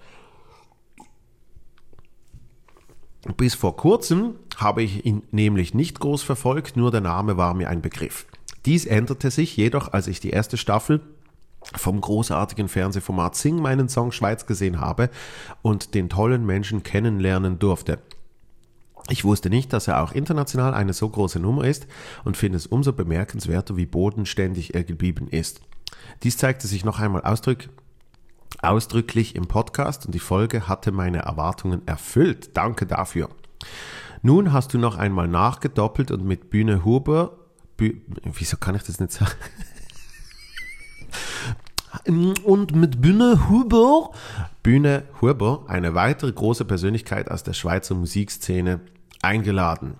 Bis 3.37 3.55
vor 3.55 3.75
kurzem 3.75 4.35
habe 4.57 4.83
ich 4.83 5.05
ihn 5.05 5.23
nämlich 5.31 5.73
nicht 5.73 5.99
groß 5.99 6.23
verfolgt, 6.23 6.77
nur 6.77 6.91
der 6.91 7.01
Name 7.01 7.37
war 7.37 7.53
mir 7.53 7.69
ein 7.69 7.81
Begriff. 7.81 8.25
Dies 8.65 8.85
änderte 8.85 9.29
sich 9.31 9.57
jedoch, 9.57 9.91
als 9.91 10.07
ich 10.07 10.19
die 10.19 10.29
erste 10.29 10.57
Staffel 10.57 11.01
vom 11.75 12.01
großartigen 12.01 12.67
Fernsehformat 12.67 13.35
Sing 13.35 13.61
meinen 13.61 13.89
Song 13.89 14.11
Schweiz 14.11 14.45
gesehen 14.45 14.79
habe 14.79 15.09
und 15.61 15.93
den 15.93 16.09
tollen 16.09 16.45
Menschen 16.45 16.83
kennenlernen 16.83 17.59
durfte. 17.59 17.99
Ich 19.09 19.25
wusste 19.25 19.49
nicht, 19.49 19.73
dass 19.73 19.87
er 19.87 20.01
auch 20.01 20.13
international 20.13 20.73
eine 20.73 20.93
so 20.93 21.09
große 21.09 21.39
Nummer 21.39 21.65
ist 21.65 21.87
und 22.23 22.37
finde 22.37 22.57
es 22.57 22.67
umso 22.67 22.93
bemerkenswerter, 22.93 23.75
wie 23.75 23.85
bodenständig 23.85 24.75
er 24.75 24.83
geblieben 24.83 25.27
ist. 25.27 25.61
Dies 26.23 26.37
zeigte 26.37 26.67
sich 26.67 26.85
noch 26.85 26.99
einmal 26.99 27.21
ausdrück, 27.23 27.69
ausdrücklich 28.61 29.35
im 29.35 29.47
Podcast 29.47 30.05
und 30.05 30.15
die 30.15 30.19
Folge 30.19 30.67
hatte 30.67 30.91
meine 30.91 31.19
Erwartungen 31.19 31.85
erfüllt. 31.85 32.55
Danke 32.55 32.85
dafür. 32.85 33.29
Nun 34.21 34.53
hast 34.53 34.73
du 34.73 34.77
noch 34.77 34.97
einmal 34.97 35.27
nachgedoppelt 35.27 36.09
und 36.11 36.23
mit 36.23 36.49
Bühne 36.49 36.85
Huber, 36.85 37.37
Bü, 37.75 37.99
wieso 38.23 38.55
kann 38.57 38.75
ich 38.75 38.83
das 38.83 38.99
nicht 38.99 39.11
sagen? 39.11 39.33
Und 42.43 42.75
mit 42.75 43.01
Bühne 43.01 43.49
Huber, 43.49 44.11
Bühne 44.61 45.03
Huber, 45.21 45.63
eine 45.67 45.95
weitere 45.95 46.31
große 46.31 46.65
Persönlichkeit 46.65 47.29
aus 47.29 47.43
der 47.43 47.53
Schweizer 47.53 47.95
Musikszene, 47.95 48.79
eingeladen. 49.21 49.95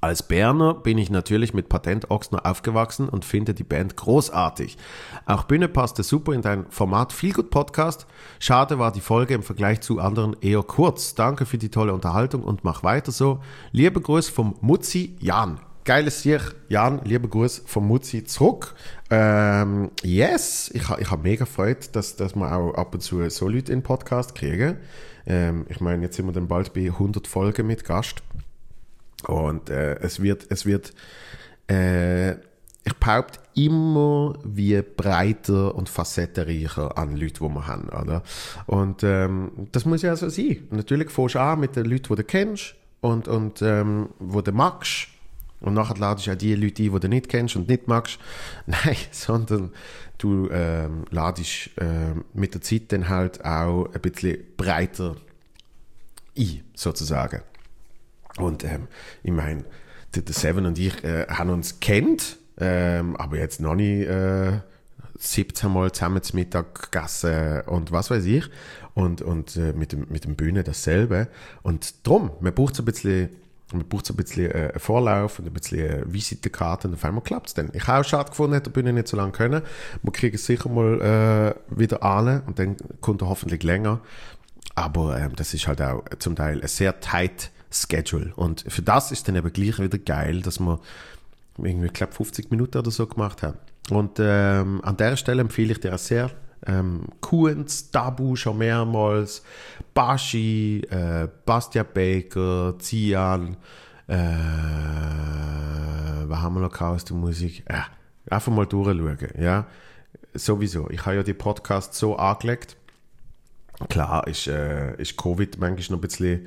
Als 0.00 0.24
Berner 0.24 0.74
bin 0.74 0.98
ich 0.98 1.10
natürlich 1.10 1.54
mit 1.54 1.68
Patent 1.68 2.10
Ochsner 2.10 2.44
aufgewachsen 2.44 3.08
und 3.08 3.24
finde 3.24 3.54
die 3.54 3.62
Band 3.62 3.96
großartig. 3.96 4.76
Auch 5.26 5.44
Bühne 5.44 5.68
passte 5.68 6.02
super 6.02 6.32
in 6.32 6.42
dein 6.42 6.66
Format 6.70 7.12
Feelgood 7.12 7.50
Podcast. 7.50 8.08
Schade 8.40 8.80
war 8.80 8.90
die 8.90 9.00
Folge 9.00 9.34
im 9.34 9.44
Vergleich 9.44 9.80
zu 9.80 10.00
anderen 10.00 10.34
eher 10.40 10.64
kurz. 10.64 11.14
Danke 11.14 11.46
für 11.46 11.58
die 11.58 11.70
tolle 11.70 11.94
Unterhaltung 11.94 12.42
und 12.42 12.64
mach 12.64 12.82
weiter 12.82 13.12
so. 13.12 13.38
Liebe 13.70 14.00
Grüße 14.00 14.32
vom 14.32 14.56
Mutzi 14.60 15.16
Jan 15.20 15.60
geiles 15.84 16.22
Sieg. 16.22 16.40
Jan, 16.68 17.00
lieber 17.04 17.28
Gruß 17.28 17.62
von 17.66 17.86
Mutzi 17.86 18.24
zurück. 18.24 18.74
Ähm, 19.10 19.90
yes, 20.02 20.70
ich, 20.74 20.82
ich 20.82 21.10
habe 21.10 21.22
mega 21.22 21.44
Freude, 21.44 21.80
dass, 21.92 22.16
dass 22.16 22.34
wir 22.34 22.54
auch 22.54 22.74
ab 22.74 22.94
und 22.94 23.00
zu 23.00 23.28
so 23.30 23.48
Leute 23.48 23.72
in 23.72 23.78
den 23.78 23.82
Podcast 23.84 24.34
kriegen. 24.34 24.76
Ähm, 25.26 25.66
ich 25.68 25.80
meine, 25.80 26.02
jetzt 26.02 26.16
sind 26.16 26.26
wir 26.26 26.32
dann 26.32 26.48
bald 26.48 26.72
bei 26.72 26.86
100 26.86 27.26
Folgen 27.26 27.66
mit 27.66 27.84
Gast. 27.84 28.22
Und 29.26 29.70
äh, 29.70 29.94
es 30.00 30.20
wird, 30.20 30.46
es 30.50 30.66
wird, 30.66 30.92
äh, 31.70 32.32
ich 32.32 32.94
behaupte, 32.98 33.38
immer 33.54 34.38
wie 34.44 34.80
breiter 34.82 35.74
und 35.74 35.88
facettenreicher 35.88 36.96
an 36.96 37.16
Leute, 37.16 37.44
die 37.44 37.54
wir 37.54 37.66
haben, 37.66 37.88
oder? 37.90 38.22
Und 38.66 39.02
ähm, 39.04 39.68
das 39.72 39.84
muss 39.84 40.02
ja 40.02 40.16
so 40.16 40.28
sein. 40.28 40.66
natürlich 40.70 41.10
fährst 41.10 41.34
du 41.34 41.40
an 41.40 41.60
mit 41.60 41.76
den 41.76 41.84
Leuten, 41.84 42.08
die 42.08 42.14
du 42.16 42.24
kennst 42.24 42.74
und, 43.00 43.28
und 43.28 43.62
ähm, 43.62 44.08
die 44.18 44.42
du 44.42 44.52
magst 44.52 45.11
und 45.62 45.74
nachher 45.74 45.96
ladest 45.96 46.26
du 46.26 46.32
auch 46.32 46.36
die 46.36 46.54
Leute 46.54 46.82
ein, 46.82 46.92
die 46.92 47.00
du 47.00 47.08
nicht 47.08 47.28
kennst 47.28 47.56
und 47.56 47.68
nicht 47.68 47.88
magst. 47.88 48.18
Nein, 48.66 48.96
sondern 49.10 49.70
du 50.18 50.48
ähm, 50.50 51.04
ladest 51.10 51.70
ähm, 51.78 52.24
mit 52.34 52.54
der 52.54 52.60
Zeit 52.60 52.92
dann 52.92 53.08
halt 53.08 53.44
auch 53.44 53.86
ein 53.92 54.00
bisschen 54.00 54.38
breiter 54.56 55.16
ein, 56.36 56.60
sozusagen. 56.74 57.42
Und 58.38 58.64
ähm, 58.64 58.88
ich 59.22 59.32
meine, 59.32 59.64
der, 60.14 60.22
der 60.22 60.34
Seven 60.34 60.66
und 60.66 60.78
ich 60.78 61.02
äh, 61.04 61.26
haben 61.28 61.50
uns 61.50 61.80
kennt, 61.80 62.38
ähm, 62.58 63.16
aber 63.16 63.38
jetzt 63.38 63.60
noch 63.60 63.74
nicht 63.74 64.06
äh, 64.06 64.60
17 65.18 65.70
Mal 65.70 65.92
zusammen 65.92 66.22
zum 66.22 66.40
Mittag 66.40 66.90
gegessen 66.90 67.62
und 67.66 67.92
was 67.92 68.10
weiß 68.10 68.24
ich. 68.24 68.44
Und, 68.94 69.22
und 69.22 69.56
äh, 69.56 69.72
mit, 69.72 69.92
dem, 69.92 70.06
mit 70.10 70.24
dem 70.24 70.36
Bühne 70.36 70.64
dasselbe. 70.64 71.28
Und 71.62 72.06
darum, 72.06 72.32
man 72.40 72.52
braucht 72.52 72.76
so 72.76 72.82
ein 72.82 72.86
bisschen 72.86 73.30
man 73.72 73.88
braucht 73.88 74.06
so 74.06 74.14
ein 74.14 74.16
bisschen 74.16 74.50
äh, 74.50 74.78
Vorlauf 74.78 75.38
und 75.38 75.46
ein 75.46 75.52
bisschen 75.52 76.12
Visitenkarte 76.12 76.88
und 76.88 76.94
auf 76.94 77.04
einmal 77.04 77.22
klappt 77.22 77.48
es 77.48 77.54
dann. 77.54 77.70
Ich 77.72 77.86
habe 77.86 78.00
auch 78.00 78.08
schade 78.08 78.30
gefunden, 78.30 78.54
hätte 78.54 78.70
der 78.70 78.80
Bühne 78.80 78.92
nicht 78.92 79.08
so 79.08 79.16
lange 79.16 79.32
können. 79.32 79.62
Wir 80.02 80.12
kriegen 80.12 80.36
es 80.36 80.46
sicher 80.46 80.68
mal 80.68 81.00
äh, 81.00 81.78
wieder 81.78 82.02
an 82.02 82.42
und 82.46 82.58
dann 82.58 82.76
kommt 83.00 83.22
er 83.22 83.28
hoffentlich 83.28 83.62
länger. 83.62 84.00
Aber 84.74 85.18
ähm, 85.18 85.32
das 85.36 85.54
ist 85.54 85.66
halt 85.66 85.82
auch 85.82 86.02
zum 86.18 86.36
Teil 86.36 86.60
ein 86.60 86.68
sehr 86.68 87.00
tight 87.00 87.50
Schedule. 87.70 88.32
Und 88.36 88.64
für 88.68 88.82
das 88.82 89.12
ist 89.12 89.28
dann 89.28 89.36
eben 89.36 89.52
gleich 89.52 89.78
wieder 89.78 89.98
geil, 89.98 90.42
dass 90.42 90.60
wir 90.60 90.80
irgendwie, 91.58 91.86
ich 91.86 91.92
glaube, 91.92 92.12
50 92.12 92.50
Minuten 92.50 92.78
oder 92.78 92.90
so 92.90 93.06
gemacht 93.06 93.42
haben. 93.42 93.58
Und 93.90 94.18
ähm, 94.18 94.80
an 94.84 94.96
der 94.96 95.16
Stelle 95.16 95.40
empfehle 95.40 95.72
ich 95.72 95.80
dir 95.80 95.94
auch 95.94 95.98
sehr, 95.98 96.30
Ähm, 96.66 97.06
Kuhns, 97.20 97.90
Tabu 97.90 98.36
schon 98.36 98.58
mehrmals, 98.58 99.42
Bashi, 99.94 100.82
äh, 100.90 101.28
Bastia 101.44 101.82
Baker, 101.82 102.76
Zian, 102.78 103.56
äh, 104.06 104.16
was 106.28 106.40
haben 106.40 106.54
wir 106.54 106.60
noch 106.60 106.80
aus 106.80 107.04
der 107.04 107.16
Musik? 107.16 107.64
Ja, 107.68 107.86
einfach 108.30 108.52
mal 108.52 108.66
durchschauen, 108.66 109.18
ja. 109.38 109.66
Sowieso. 110.34 110.88
Ich 110.90 111.04
habe 111.04 111.16
ja 111.16 111.22
die 111.22 111.34
Podcasts 111.34 111.98
so 111.98 112.16
angelegt. 112.16 112.76
Klar 113.88 114.26
ist, 114.26 114.46
äh, 114.46 114.94
ist 114.96 115.16
Covid 115.16 115.58
manchmal 115.58 115.96
noch 115.96 115.98
ein 115.98 116.00
bisschen 116.00 116.46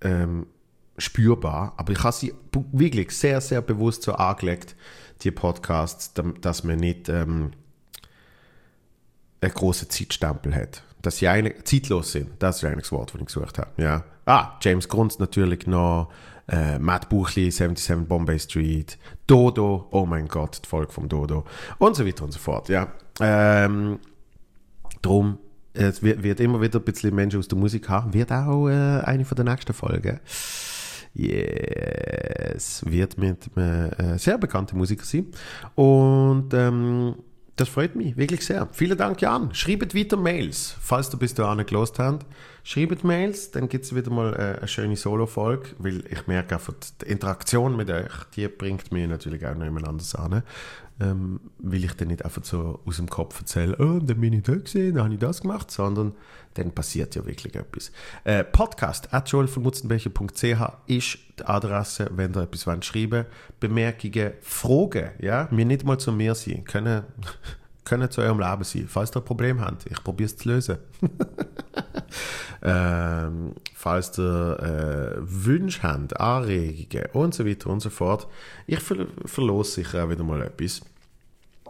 ähm, 0.00 0.46
spürbar, 0.98 1.74
aber 1.76 1.92
ich 1.92 2.02
habe 2.02 2.12
sie 2.12 2.34
wirklich 2.72 3.12
sehr, 3.12 3.40
sehr 3.40 3.62
bewusst 3.62 4.02
so 4.02 4.12
angelegt, 4.12 4.76
die 5.22 5.30
Podcasts, 5.30 6.12
dass 6.40 6.64
man 6.64 6.78
nicht 6.78 7.08
ähm, 7.08 7.52
einen 9.40 9.52
großen 9.52 9.88
Zeitstempel 9.90 10.54
hat. 10.54 10.82
Dass 11.02 11.18
sie 11.18 11.28
eine, 11.28 11.62
zeitlos 11.62 12.12
sind, 12.12 12.30
das 12.40 12.58
ist 12.58 12.64
eigentlich 12.64 12.84
das 12.84 12.92
Wort, 12.92 13.14
das 13.14 13.20
ich 13.20 13.26
gesucht 13.26 13.58
habe. 13.58 13.70
Ja. 13.76 14.04
Ah, 14.26 14.58
James 14.60 14.88
Grunz 14.88 15.18
natürlich 15.18 15.66
noch, 15.66 16.10
äh, 16.48 16.78
Matt 16.78 17.08
Buchli, 17.08 17.50
77 17.50 18.08
Bombay 18.08 18.38
Street, 18.38 18.98
Dodo, 19.26 19.88
oh 19.90 20.06
mein 20.06 20.28
Gott, 20.28 20.62
die 20.64 20.68
Folge 20.68 20.92
vom 20.92 21.08
Dodo 21.08 21.44
und 21.78 21.94
so 21.94 22.06
weiter 22.06 22.24
und 22.24 22.32
so 22.32 22.38
fort. 22.38 22.68
Ja. 22.68 22.88
Ähm, 23.20 23.98
drum, 25.02 25.38
es 25.74 26.02
wird, 26.02 26.22
wird, 26.22 26.40
immer 26.40 26.60
wieder 26.60 26.80
ein 26.80 26.84
bisschen 26.84 27.14
Menschen 27.14 27.38
aus 27.38 27.48
der 27.48 27.58
Musik 27.58 27.88
haben, 27.88 28.12
wird 28.12 28.32
auch 28.32 28.68
äh, 28.68 29.00
eine 29.04 29.24
von 29.24 29.36
der 29.36 29.44
nächsten 29.44 29.72
Folgen. 29.72 30.20
Yes, 31.14 32.84
wird 32.86 33.18
mit 33.18 33.50
einem 33.56 33.90
äh, 33.92 34.18
sehr 34.18 34.38
bekannten 34.38 34.78
Musiker 34.78 35.04
sein. 35.04 35.26
Und 35.74 36.52
ähm, 36.54 37.14
das 37.58 37.68
freut 37.68 37.96
mich 37.96 38.16
wirklich 38.16 38.44
sehr. 38.46 38.68
Vielen 38.72 38.96
Dank, 38.96 39.20
Jan. 39.20 39.52
Schreibt 39.52 39.94
weiter 39.94 40.16
Mails, 40.16 40.76
falls 40.80 41.10
du 41.10 41.18
bis 41.18 41.34
dahin 41.34 41.66
gelost 41.66 41.98
hast. 41.98 42.20
Schreibt 42.62 43.02
Mails, 43.02 43.50
dann 43.50 43.68
gibt 43.68 43.84
es 43.84 43.94
wieder 43.94 44.10
mal 44.10 44.32
äh, 44.34 44.58
eine 44.58 44.68
schöne 44.68 44.96
Solo-Folge, 44.96 45.70
weil 45.78 46.04
ich 46.08 46.26
merke 46.26 46.54
einfach, 46.54 46.74
die 47.02 47.06
Interaktion 47.06 47.76
mit 47.76 47.90
euch, 47.90 48.12
die 48.36 48.46
bringt 48.46 48.92
mir 48.92 49.08
natürlich 49.08 49.44
auch 49.44 49.54
noch 49.54 49.64
jemand 49.64 49.88
anderes 49.88 50.14
an. 50.14 50.42
Ähm, 51.00 51.38
will 51.60 51.84
ich 51.84 51.92
dann 51.94 52.08
nicht 52.08 52.24
einfach 52.24 52.44
so 52.44 52.80
aus 52.84 52.96
dem 52.96 53.08
Kopf 53.08 53.38
erzählen, 53.38 53.74
oh, 53.78 54.00
dann 54.00 54.20
bin 54.20 54.32
ich 54.32 54.42
da 54.42 54.56
gesehen, 54.56 54.96
dann 54.96 55.04
habe 55.04 55.14
ich 55.14 55.20
das 55.20 55.42
gemacht, 55.42 55.70
sondern 55.70 56.12
dann 56.54 56.72
passiert 56.72 57.14
ja 57.14 57.24
wirklich 57.24 57.54
etwas. 57.54 57.92
Äh, 58.24 58.42
Podcast 58.42 59.14
at 59.14 59.28
joelvonmutzenbecher.ch 59.30 60.60
ist 60.86 61.18
die 61.38 61.44
Adresse, 61.44 62.10
wenn 62.14 62.34
ihr 62.34 62.42
etwas 62.42 62.66
wollt, 62.66 62.84
schreiben 62.84 63.26
Bemerkungen, 63.60 64.32
Fragen, 64.40 65.10
ja, 65.20 65.48
mir 65.52 65.64
nicht 65.64 65.84
mal 65.84 65.98
zu 65.98 66.10
mir 66.10 66.34
sein, 66.34 66.64
können, 66.64 67.04
können 67.84 68.10
zu 68.10 68.20
eurem 68.20 68.40
Leben 68.40 68.64
sein, 68.64 68.86
falls 68.88 69.14
ihr 69.14 69.20
ein 69.20 69.24
Problem 69.24 69.60
habt. 69.60 69.86
Ich 69.88 70.02
probiere 70.02 70.26
es 70.26 70.36
zu 70.36 70.48
lösen. 70.48 70.78
ähm, 72.62 73.54
falls 73.88 74.18
ihr 74.18 75.16
äh, 75.16 75.16
Wünsche 75.18 75.82
habt, 75.82 76.20
Anregungen 76.20 77.06
und 77.14 77.34
so 77.34 77.46
weiter 77.46 77.70
und 77.70 77.80
so 77.80 77.88
fort. 77.88 78.26
Ich 78.66 78.80
ver 78.80 79.06
verlose 79.24 79.70
sicher 79.72 80.04
auch 80.04 80.10
wieder 80.10 80.24
mal 80.24 80.42
etwas. 80.42 80.82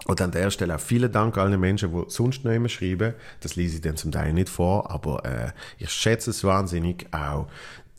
Und 0.07 0.21
an 0.21 0.33
der 0.33 0.51
Stelle 0.51 0.75
auch 0.75 0.81
vielen 0.81 1.13
Dank 1.13 1.39
allen 1.39 1.61
Menschen, 1.61 1.93
die 1.93 2.05
sonst 2.09 2.45
noch 2.45 2.53
immer 2.53 2.69
schreiben. 2.69 3.15
Das 3.41 3.55
lese 3.55 3.77
ich 3.77 3.83
dann 3.83 3.97
zum 3.97 4.11
Teil 4.11 4.33
nicht 4.33 4.49
vor, 4.49 4.91
aber 4.91 5.25
äh, 5.25 5.53
ich 5.79 5.91
schätze 5.91 6.31
es 6.31 6.43
wahnsinnig 6.43 7.07
auch 7.13 7.47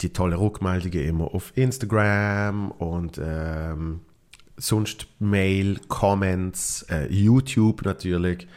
die 0.01 0.11
tolle 0.11 0.38
Rückmeldungen 0.38 1.05
immer 1.05 1.34
auf 1.34 1.51
Instagram 1.55 2.72
und 2.72 3.20
ähm, 3.24 4.01
sonst 4.57 5.07
Mail, 5.20 5.80
Comments, 5.88 6.86
äh, 6.89 7.07
YouTube 7.07 7.86
natürlich. 7.86 8.47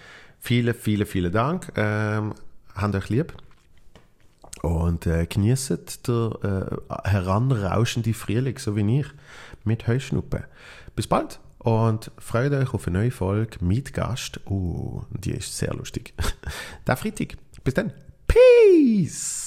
Vielen, 0.41 0.75
vielen, 0.75 1.07
vielen 1.07 1.33
Dank. 1.33 1.73
Ähm, 1.77 2.35
habt 2.75 2.95
euch 2.97 3.09
lieb. 3.11 3.33
Und 4.63 5.07
äh, 5.07 5.27
genießt 5.27 6.09
der 6.09 6.81
äh, 6.89 7.09
heranrauschende 7.09 8.15
Frühling, 8.15 8.59
so 8.59 8.77
wie 8.77 9.01
ich, 9.01 9.07
mit 9.65 9.87
Heuschnuppen. 9.87 10.45
Bis 10.95 11.07
bald! 11.07 11.41
Und 11.59 12.11
freut 12.19 12.53
euch 12.53 12.75
auf 12.75 12.89
eine 12.89 12.99
neue 12.99 13.11
Folge 13.13 13.65
mit 13.65 13.93
Gast. 13.93 14.41
Oh, 14.47 15.03
die 15.11 15.31
ist 15.33 15.57
sehr 15.57 15.73
lustig. 15.75 16.13
Der 16.87 16.97
Freitag. 16.97 17.37
Bis 17.63 17.75
dann. 17.75 17.93
Peace! 18.27 19.43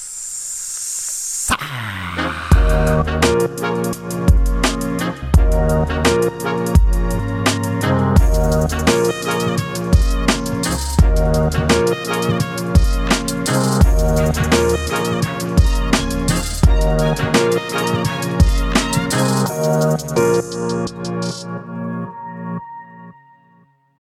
Thank 14.96 15.36